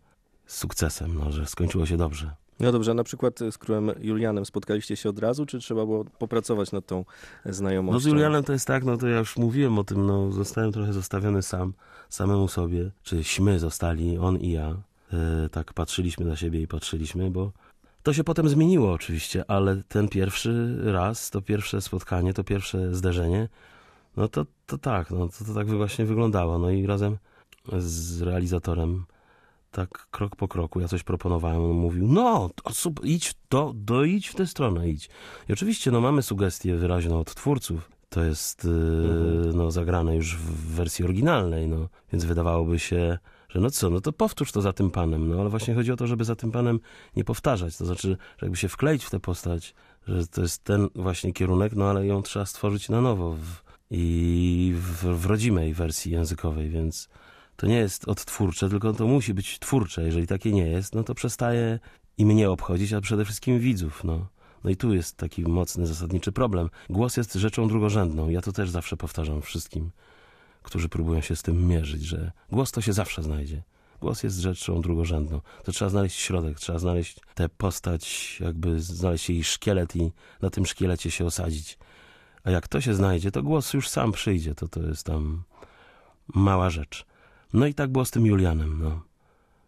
sukcesem, 0.46 1.16
no, 1.16 1.32
że 1.32 1.46
skończyło 1.46 1.86
się 1.86 1.98
dobrze. 1.98 2.32
No 2.60 2.72
dobrze, 2.72 2.92
a 2.92 2.94
na 2.94 3.04
przykład 3.04 3.40
z 3.52 3.58
królem 3.58 3.92
Julianem 4.00 4.46
spotkaliście 4.46 4.96
się 4.96 5.10
od 5.10 5.20
razu, 5.20 5.46
czy 5.46 5.60
trzeba 5.60 5.86
było 5.86 6.06
popracować 6.06 6.72
nad 6.72 6.86
tą 6.86 7.06
znajomością? 7.46 7.94
No 7.94 8.00
z 8.00 8.06
Julianem 8.06 8.44
to 8.44 8.54
jest 8.54 8.68
tak, 8.68 8.84
no 8.84 8.98
to 8.98 9.08
ja 9.08 9.20
już 9.20 9.38
mówiłem 9.38 9.80
o 9.80 9.84
tym, 9.84 10.06
no 10.06 10.32
zostałem 10.32 10.72
trochę 10.72 10.94
zostawiony 10.94 11.42
sam, 11.42 11.74
samemu 12.10 12.48
sobie, 12.48 12.92
czyśmy 13.04 13.60
zostali, 13.60 14.18
on 14.18 14.38
i 14.38 14.52
ja. 14.52 14.76
E, 15.14 15.50
tak 15.50 15.74
patrzyliśmy 15.74 16.26
na 16.26 16.36
siebie 16.36 16.62
i 16.62 16.68
patrzyliśmy, 16.68 17.32
bo 17.32 17.52
to 18.04 18.14
się 18.14 18.24
potem 18.24 18.50
zmieniło 18.50 18.92
oczywiście, 18.92 19.52
ale 19.52 19.84
ten 19.88 20.10
pierwszy 20.10 20.78
raz, 20.92 21.30
to 21.30 21.42
pierwsze 21.42 21.82
spotkanie, 21.82 22.34
to 22.34 22.44
pierwsze 22.44 22.96
zderzenie, 22.96 23.50
no 24.18 24.28
to, 24.28 24.46
to 24.66 24.78
tak, 24.78 25.12
no 25.12 25.28
to, 25.28 25.46
to 25.46 25.54
tak 25.54 25.70
właśnie 25.70 26.06
wyglądało. 26.06 26.60
No 26.60 26.70
i 26.70 26.86
razem 26.86 27.18
z 27.78 28.22
realizatorem 28.22 29.06
tak 29.72 30.08
krok 30.12 30.36
po 30.36 30.48
kroku, 30.48 30.80
ja 30.80 30.88
coś 30.88 31.04
proponowałem, 31.04 31.64
on 31.64 31.72
mówił, 31.72 32.08
no, 32.08 32.50
idź, 33.04 33.36
do, 33.50 33.72
do, 33.76 34.04
idź 34.04 34.28
w 34.28 34.36
tę 34.36 34.48
stronę, 34.48 34.90
idź. 34.90 35.10
I 35.50 35.54
oczywiście, 35.54 35.92
no, 35.92 36.02
mamy 36.02 36.22
sugestię 36.22 36.76
wyraźną 36.76 37.20
od 37.20 37.36
twórców. 37.36 37.92
To 38.10 38.24
jest 38.24 38.64
yy, 38.66 39.52
no, 39.54 39.72
zagrane 39.72 40.16
już 40.16 40.38
w 40.38 40.76
wersji 40.76 41.06
oryginalnej, 41.06 41.68
no. 41.68 41.90
Więc 42.12 42.26
wydawałoby 42.26 42.80
się, 42.80 43.18
że 43.50 43.60
no 43.60 43.70
co, 43.70 43.90
no 43.90 44.02
to 44.02 44.14
powtórz 44.14 44.52
to 44.52 44.62
za 44.62 44.74
tym 44.74 44.92
panem. 44.92 45.30
No 45.30 45.42
ale 45.42 45.50
właśnie 45.50 45.76
chodzi 45.76 45.92
o 45.92 45.96
to, 45.96 46.08
żeby 46.08 46.26
za 46.26 46.36
tym 46.36 46.52
panem 46.52 46.80
nie 47.16 47.24
powtarzać. 47.24 47.78
To 47.78 47.86
znaczy, 47.86 48.18
że 48.38 48.46
jakby 48.46 48.58
się 48.58 48.68
wkleić 48.68 49.04
w 49.04 49.10
tę 49.10 49.20
postać, 49.20 49.76
że 50.08 50.28
to 50.28 50.42
jest 50.42 50.64
ten 50.64 50.90
właśnie 50.96 51.34
kierunek, 51.34 51.76
no 51.76 51.86
ale 51.86 52.06
ją 52.06 52.22
trzeba 52.22 52.46
stworzyć 52.46 52.90
na 52.90 53.02
nowo 53.02 53.32
w, 53.32 53.65
i 53.92 54.74
w, 54.76 55.06
w 55.22 55.26
rodzimej 55.26 55.74
wersji 55.74 56.12
językowej, 56.12 56.70
więc 56.70 57.10
to 57.56 57.68
nie 57.68 57.78
jest 57.78 58.08
odtwórcze, 58.08 58.70
tylko 58.70 58.94
to 58.94 59.08
musi 59.08 59.34
być 59.34 59.60
twórcze. 59.60 60.04
Jeżeli 60.04 60.28
takie 60.28 60.52
nie 60.52 60.68
jest, 60.68 60.96
no 60.96 61.04
to 61.04 61.16
przestaje 61.16 61.80
i 62.18 62.26
mnie 62.26 62.50
obchodzić, 62.50 62.94
a 62.94 63.02
przede 63.02 63.26
wszystkim 63.26 63.60
widzów, 63.60 64.04
no. 64.04 64.28
No 64.64 64.70
i 64.72 64.76
tu 64.76 64.94
jest 64.94 65.18
taki 65.18 65.42
mocny, 65.42 65.88
zasadniczy 65.88 66.32
problem. 66.32 66.70
Głos 66.90 67.18
jest 67.18 67.34
rzeczą 67.34 67.68
drugorzędną. 67.68 68.30
Ja 68.30 68.42
to 68.42 68.52
też 68.52 68.70
zawsze 68.70 68.98
powtarzam 68.98 69.42
wszystkim, 69.42 69.92
którzy 70.64 70.90
próbują 70.90 71.22
się 71.22 71.36
z 71.36 71.42
tym 71.42 71.68
mierzyć, 71.68 72.04
że 72.04 72.32
głos 72.52 72.72
to 72.72 72.82
się 72.82 72.94
zawsze 72.94 73.24
znajdzie. 73.24 73.64
Głos 74.02 74.24
jest 74.24 74.40
rzeczą 74.40 74.82
drugorzędną. 74.82 75.42
To 75.64 75.72
trzeba 75.72 75.90
znaleźć 75.90 76.20
środek, 76.20 76.60
trzeba 76.60 76.80
znaleźć 76.80 77.20
tę 77.36 77.50
postać, 77.50 78.38
jakby 78.40 78.82
znaleźć 78.82 79.30
jej 79.30 79.44
szkielet 79.44 79.96
i 79.96 80.12
na 80.42 80.50
tym 80.50 80.66
szkielecie 80.66 81.12
się 81.12 81.26
osadzić. 81.26 81.78
A 82.46 82.52
jak 82.52 82.68
to 82.68 82.82
się 82.82 82.94
znajdzie, 82.94 83.32
to 83.32 83.44
głos 83.44 83.74
już 83.74 83.90
sam 83.90 84.12
przyjdzie. 84.12 84.56
To 84.56 84.68
to 84.68 84.82
jest 84.82 85.06
tam 85.06 85.44
mała 86.36 86.70
rzecz. 86.70 87.06
No 87.54 87.66
i 87.66 87.74
tak 87.74 87.92
było 87.92 88.06
z 88.06 88.12
tym 88.12 88.26
Julianem, 88.26 88.80
no. 88.82 89.02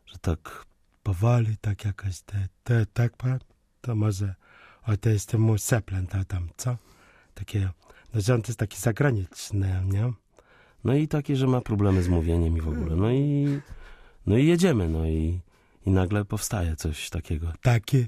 Że 0.06 0.18
tak 0.18 0.66
powoli, 1.04 1.58
tak 1.62 1.86
jakoś 1.86 2.22
te, 2.22 2.48
te, 2.64 2.86
tak 2.86 3.14
to 3.82 3.96
może 3.96 4.36
o 4.84 4.98
to 4.98 5.10
jest 5.10 5.34
mój 5.34 5.60
seplent, 5.60 6.16
a 6.16 6.24
tam, 6.26 6.50
co? 6.58 6.78
Takie, 7.34 7.70
no 8.14 8.22
że 8.22 8.36
on 8.36 8.42
to 8.42 8.48
jest 8.48 8.60
taki 8.60 8.78
zagraniczny, 8.78 9.84
nie? 9.86 10.14
No 10.84 10.96
i 10.96 11.08
takie, 11.08 11.36
że 11.36 11.48
ma 11.48 11.62
problemy 11.62 12.04
z 12.04 12.08
mówieniem 12.08 12.58
i 12.58 12.62
w 12.62 12.68
ogóle. 12.68 12.96
No 12.96 13.12
i, 13.12 13.48
no 14.26 14.38
i 14.38 14.46
jedziemy, 14.46 14.90
no 14.90 15.06
i, 15.06 15.40
i 15.86 15.92
nagle 15.92 16.26
powstaje 16.26 16.76
coś 16.76 17.10
takiego. 17.10 17.54
Taki 17.62 18.06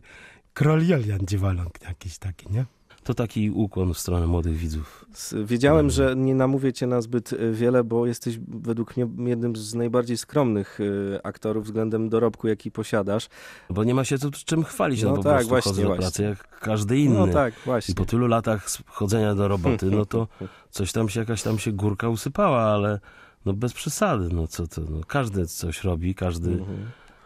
król 0.54 0.88
Julian 0.88 1.20
Dziwoląg 1.20 1.82
jakiś 1.82 2.18
taki, 2.18 2.50
nie? 2.52 2.66
To 3.04 3.14
taki 3.14 3.52
ukłon 3.52 3.94
w 3.94 4.00
stronę 4.00 4.28
młodych 4.28 4.58
widzów. 4.58 5.06
Wiedziałem, 5.44 5.90
że 5.90 6.16
nie 6.16 6.36
namówię 6.36 6.74
cię 6.74 6.88
na 6.88 7.02
zbyt 7.02 7.34
y, 7.34 7.52
wiele, 7.54 7.84
bo 7.84 8.06
jesteś 8.06 8.40
według 8.48 8.98
mnie 8.98 9.30
jednym 9.30 9.56
z 9.56 9.74
najbardziej 9.76 10.18
skromnych 10.18 10.80
y, 10.80 11.20
aktorów 11.24 11.66
względem 11.66 12.10
dorobku, 12.10 12.48
jaki 12.48 12.72
posiadasz. 12.72 13.30
Bo 13.70 13.84
nie 13.84 13.94
ma 13.94 14.04
się 14.04 14.18
tu 14.18 14.32
czym 14.32 14.64
chwalić, 14.64 15.04
no, 15.04 15.10
No 15.10 15.16
po 15.16 15.24
tak, 15.24 15.32
prostu 15.34 15.50
właśnie, 15.50 15.72
chodzę 15.72 15.84
do 15.84 15.96
pracy 15.96 16.24
jak 16.24 16.60
każdy 16.60 17.00
inny. 17.00 17.20
No 17.20 17.28
tak, 17.28 17.54
I 17.54 17.66
właśnie. 17.66 17.96
po 17.96 18.06
tylu 18.06 18.28
latach 18.28 18.68
chodzenia 18.86 19.36
do 19.36 19.48
roboty, 19.48 19.86
no 19.86 20.06
to 20.06 20.28
coś 20.72 20.92
tam 20.92 21.10
się, 21.10 21.20
jakaś 21.20 21.44
tam 21.44 21.60
się 21.60 21.72
górka 21.72 22.10
usypała, 22.10 22.62
ale 22.62 23.00
no 23.46 23.54
bez 23.54 23.74
przesady, 23.74 24.30
no 24.34 24.48
co 24.48 24.68
to, 24.68 24.82
no 24.90 25.02
każdy 25.08 25.48
coś 25.48 25.84
robi, 25.84 26.16
każdy... 26.16 26.52
Mhm. 26.52 26.78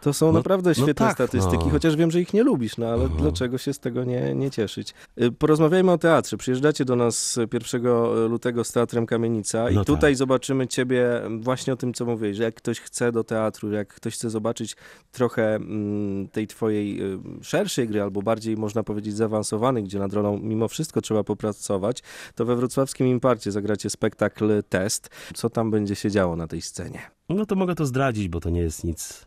To 0.04 0.12
są 0.12 0.26
No- 0.26 0.32
naprawdę 0.32 0.70
no 0.70 0.74
świetne 0.74 0.94
tak, 0.94 1.12
statystyki, 1.14 1.64
no. 1.64 1.70
chociaż 1.70 1.96
wiem, 1.96 2.10
że 2.10 2.20
ich 2.20 2.34
nie 2.34 2.42
lubisz, 2.42 2.76
no 2.76 2.86
ale 2.86 3.02
Mhm. 3.02 3.20
dlaczego 3.22 3.58
się 3.58 3.72
z 3.72 3.78
tego 3.80 4.04
nie, 4.04 4.34
nie 4.34 4.50
cieszyć? 4.50 4.94
Y, 5.22 5.32
Porozmawiajmy 5.32 5.92
o 5.92 5.98
teatrze. 5.98 6.36
Przyjeżdżacie 6.36 6.84
do 6.84 6.96
nas 6.96 7.38
1 7.52 7.82
lutego 8.28 8.64
z 8.64 8.72
Teatrem 8.72 9.06
Kamienica 9.06 9.70
i 9.70 9.74
No 9.74 9.84
tutaj 9.84 10.12
tak. 10.12 10.16
zobaczymy 10.16 10.68
ciebie 10.68 11.06
właśnie 11.40 11.72
o 11.72 11.76
tym, 11.76 11.94
co 11.94 12.04
mówiłeś, 12.04 12.36
że 12.36 12.42
jak 12.42 12.54
ktoś 12.54 12.80
chce 12.80 13.12
do 13.12 13.24
teatru, 13.24 13.70
jak 13.72 13.94
ktoś 13.94 14.14
chce 14.14 14.30
zobaczyć 14.30 14.76
trochę 15.12 15.54
mm, 15.54 16.28
tej 16.28 16.46
twojej 16.46 17.02
y, 17.14 17.18
szerszej 17.42 17.88
gry, 17.88 18.02
albo 18.02 18.22
bardziej 18.22 18.56
można 18.56 18.82
powiedzieć 18.82 19.16
zaawansowanej, 19.16 19.84
gdzie 19.84 19.98
nad 19.98 20.12
rolą 20.12 20.38
mimo 20.38 20.68
wszystko 20.68 21.00
trzeba 21.00 21.24
popracować, 21.24 22.02
to 22.34 22.44
we 22.44 22.56
wrocławskim 22.56 23.06
Imparcie 23.06 23.52
zagracie 23.52 23.90
spektakl 23.90 24.62
Test. 24.68 25.10
Co 25.34 25.50
tam 25.50 25.70
będzie 25.70 25.94
się 25.94 26.10
działo 26.10 26.36
na 26.36 26.46
tej 26.46 26.62
scenie? 26.62 26.98
No 27.28 27.46
to 27.46 27.54
mogę 27.54 27.74
to 27.74 27.86
zdradzić, 27.86 28.28
bo 28.28 28.40
to 28.40 28.50
nie 28.50 28.60
jest 28.60 28.84
nic 28.84 29.26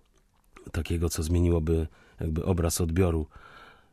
takiego, 0.72 1.10
co 1.10 1.24
zmieniłoby 1.24 1.88
jakby 2.20 2.46
obraz 2.46 2.82
odbioru 2.82 3.28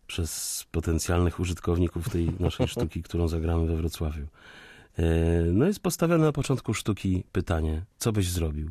przez 0.07 0.65
potencjalnych 0.71 1.41
użytkowników 1.41 2.09
tej 2.09 2.31
naszej 2.41 2.69
sztuki, 2.75 3.03
którą 3.03 3.29
zagramy 3.29 3.67
we 3.67 3.77
Wrocławiu. 3.77 4.27
E, 4.99 5.05
No 5.53 5.67
jest 5.67 5.81
postawione 5.81 6.25
na 6.25 6.33
początku 6.33 6.75
sztuki 6.75 7.25
pytanie, 7.33 7.85
co 7.99 8.13
byś 8.13 8.29
zrobił? 8.31 8.71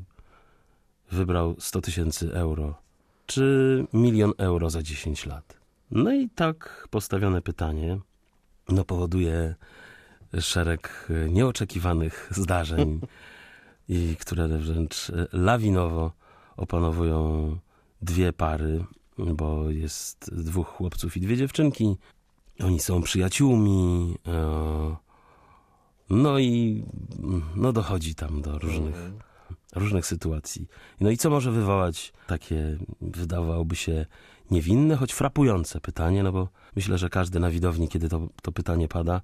Wybrał 1.11 1.55
100 1.59 1.81
tysięcy 1.81 2.33
euro, 2.33 2.75
czy 3.25 3.85
milion 3.93 4.33
euro 4.37 4.69
za 4.69 4.83
10 4.83 5.25
lat? 5.25 5.57
No 5.91 6.13
i 6.13 6.29
tak 6.29 6.87
postawione 6.91 7.41
pytanie 7.41 7.99
no, 8.69 8.83
powoduje 8.83 9.55
szereg 10.39 11.07
e, 11.09 11.29
nieoczekiwanych 11.29 12.29
zdarzeń, 12.41 12.99
i 13.89 14.15
które 14.19 14.47
wręcz 14.47 15.09
e, 15.09 15.27
lawinowo 15.33 16.11
opanowują 16.57 17.57
dwie 18.03 18.33
pary, 18.33 18.85
bo 19.17 19.69
jest 19.69 20.35
dwóch 20.35 20.67
chłopców 20.67 21.17
i 21.17 21.21
dwie 21.21 21.37
dziewczynki. 21.37 21.97
Oni 22.63 22.79
są 22.79 23.01
przyjaciółmi. 23.01 24.15
e, 24.27 24.95
No 26.09 26.39
i 26.39 26.83
no 27.55 27.73
dochodzi 27.73 28.15
tam 28.15 28.41
do 28.41 28.59
różnych, 28.59 28.95
różnych 29.75 30.05
sytuacji. 30.05 30.67
No 31.01 31.09
i 31.09 31.17
co 31.17 31.29
może 31.29 31.51
wywołać 31.51 32.13
takie, 32.27 32.77
wydawałoby 33.01 33.75
się, 33.75 34.05
niewinne, 34.51 34.95
choć 34.95 35.13
frapujące 35.13 35.81
pytanie, 35.81 36.23
no 36.23 36.31
bo 36.31 36.47
myślę, 36.75 36.97
że 36.97 37.09
każdy 37.09 37.39
na 37.39 37.49
widowni, 37.49 37.87
kiedy 37.89 38.09
to, 38.09 38.27
to 38.41 38.51
pytanie 38.51 38.87
pada, 38.87 39.21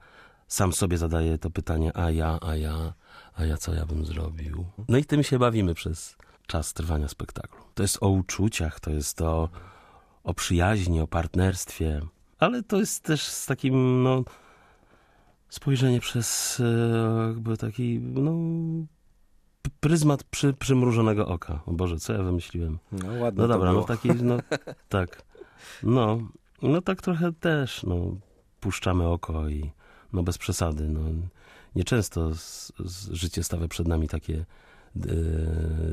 sam 0.48 0.74
sobie 0.74 0.98
zadaję 0.98 1.38
to 1.38 1.50
pytanie, 1.50 1.98
a 1.98 2.12
ja, 2.12 2.38
a 2.42 2.56
ja, 2.56 2.94
a 3.36 3.46
ja 3.46 3.58
co 3.58 3.74
ja 3.74 3.86
bym 3.86 4.06
zrobił? 4.06 4.66
No 4.88 4.98
i 4.98 5.06
tym 5.06 5.24
się 5.24 5.40
bawimy 5.40 5.74
przez 5.74 6.18
czas 6.50 6.74
trwania 6.74 7.08
spektaklu. 7.08 7.64
To 7.76 7.84
jest 7.84 7.98
o 8.02 8.10
uczuciach, 8.10 8.80
to 8.80 8.92
jest 8.92 9.22
o, 9.22 9.50
o 10.24 10.34
przyjaźni, 10.34 11.02
o 11.02 11.08
partnerstwie, 11.08 12.02
ale 12.40 12.64
to 12.64 12.80
jest 12.80 13.04
też 13.04 13.24
z 13.24 13.46
takim, 13.46 14.04
no, 14.04 14.24
spojrzenie 15.50 16.00
przez 16.00 16.60
e, 16.60 17.28
jakby 17.28 17.58
taki, 17.58 18.00
no, 18.00 18.34
pryzmat 19.80 20.24
przy, 20.24 20.54
przymrużonego 20.54 21.28
oka. 21.28 21.62
O 21.66 21.72
Boże, 21.72 22.00
co 22.00 22.14
ja 22.14 22.24
wymyśliłem? 22.24 22.80
No 22.92 23.14
ładne 23.14 23.42
No 23.42 23.48
dobra, 23.48 23.74
no 23.74 23.84
takiej, 23.84 24.12
no 24.16 24.38
tak. 24.90 25.24
No, 25.84 26.20
no 26.62 26.82
tak 26.82 27.02
trochę 27.02 27.34
też, 27.34 27.84
no, 27.84 28.16
puszczamy 28.60 29.08
oko 29.08 29.50
i 29.50 29.72
no 30.14 30.24
bez 30.24 30.38
przesady, 30.38 30.90
no. 30.90 31.02
Nieczęsto 31.76 32.36
z, 32.36 32.72
z 32.80 33.12
życie 33.12 33.44
stawia 33.44 33.68
przed 33.68 33.88
nami 33.88 34.08
takie 34.08 34.46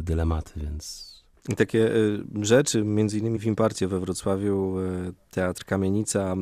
dylematy, 0.03 0.61
więc 0.61 1.17
I 1.49 1.57
takie 1.57 1.95
y, 1.95 2.25
rzeczy, 2.43 2.85
między 2.85 3.19
innymi 3.19 3.39
w 3.39 3.45
Imparcie 3.45 3.89
we 3.89 4.01
Wrocławiu, 4.01 4.81
y, 4.81 5.13
Teatr 5.31 5.65
Kamienica, 5.65 6.37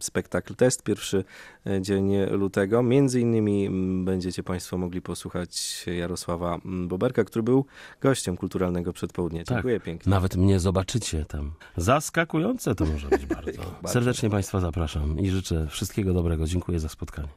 spektakl 0.00 0.54
Test, 0.54 0.82
pierwszy 0.82 1.24
y, 1.66 1.80
dzień 1.80 2.12
lutego. 2.30 2.82
Między 2.82 3.20
innymi 3.20 3.70
będziecie 4.04 4.42
Państwo 4.42 4.78
mogli 4.78 5.02
posłuchać 5.02 5.84
Jarosława 5.98 6.58
Boberka, 6.64 7.24
który 7.24 7.42
był 7.42 7.64
gościem 8.00 8.36
kulturalnego 8.36 8.92
przedpołudnia. 8.92 9.44
Tak. 9.44 9.56
Dziękuję 9.56 9.80
pięknie. 9.80 10.10
nawet 10.10 10.36
mnie 10.36 10.60
zobaczycie 10.60 11.24
tam. 11.24 11.52
Zaskakujące 11.76 12.74
to 12.74 12.84
może 12.84 13.08
być 13.08 13.26
bardzo. 13.26 13.62
Bardzo. 13.82 13.88
Serdecznie 13.88 14.30
Państwa 14.30 14.60
zapraszam 14.60 15.20
i 15.20 15.30
życzę 15.30 15.66
wszystkiego 15.70 16.14
dobrego. 16.14 16.46
Dziękuję 16.46 16.80
za 16.80 16.88
spotkanie. 16.88 17.28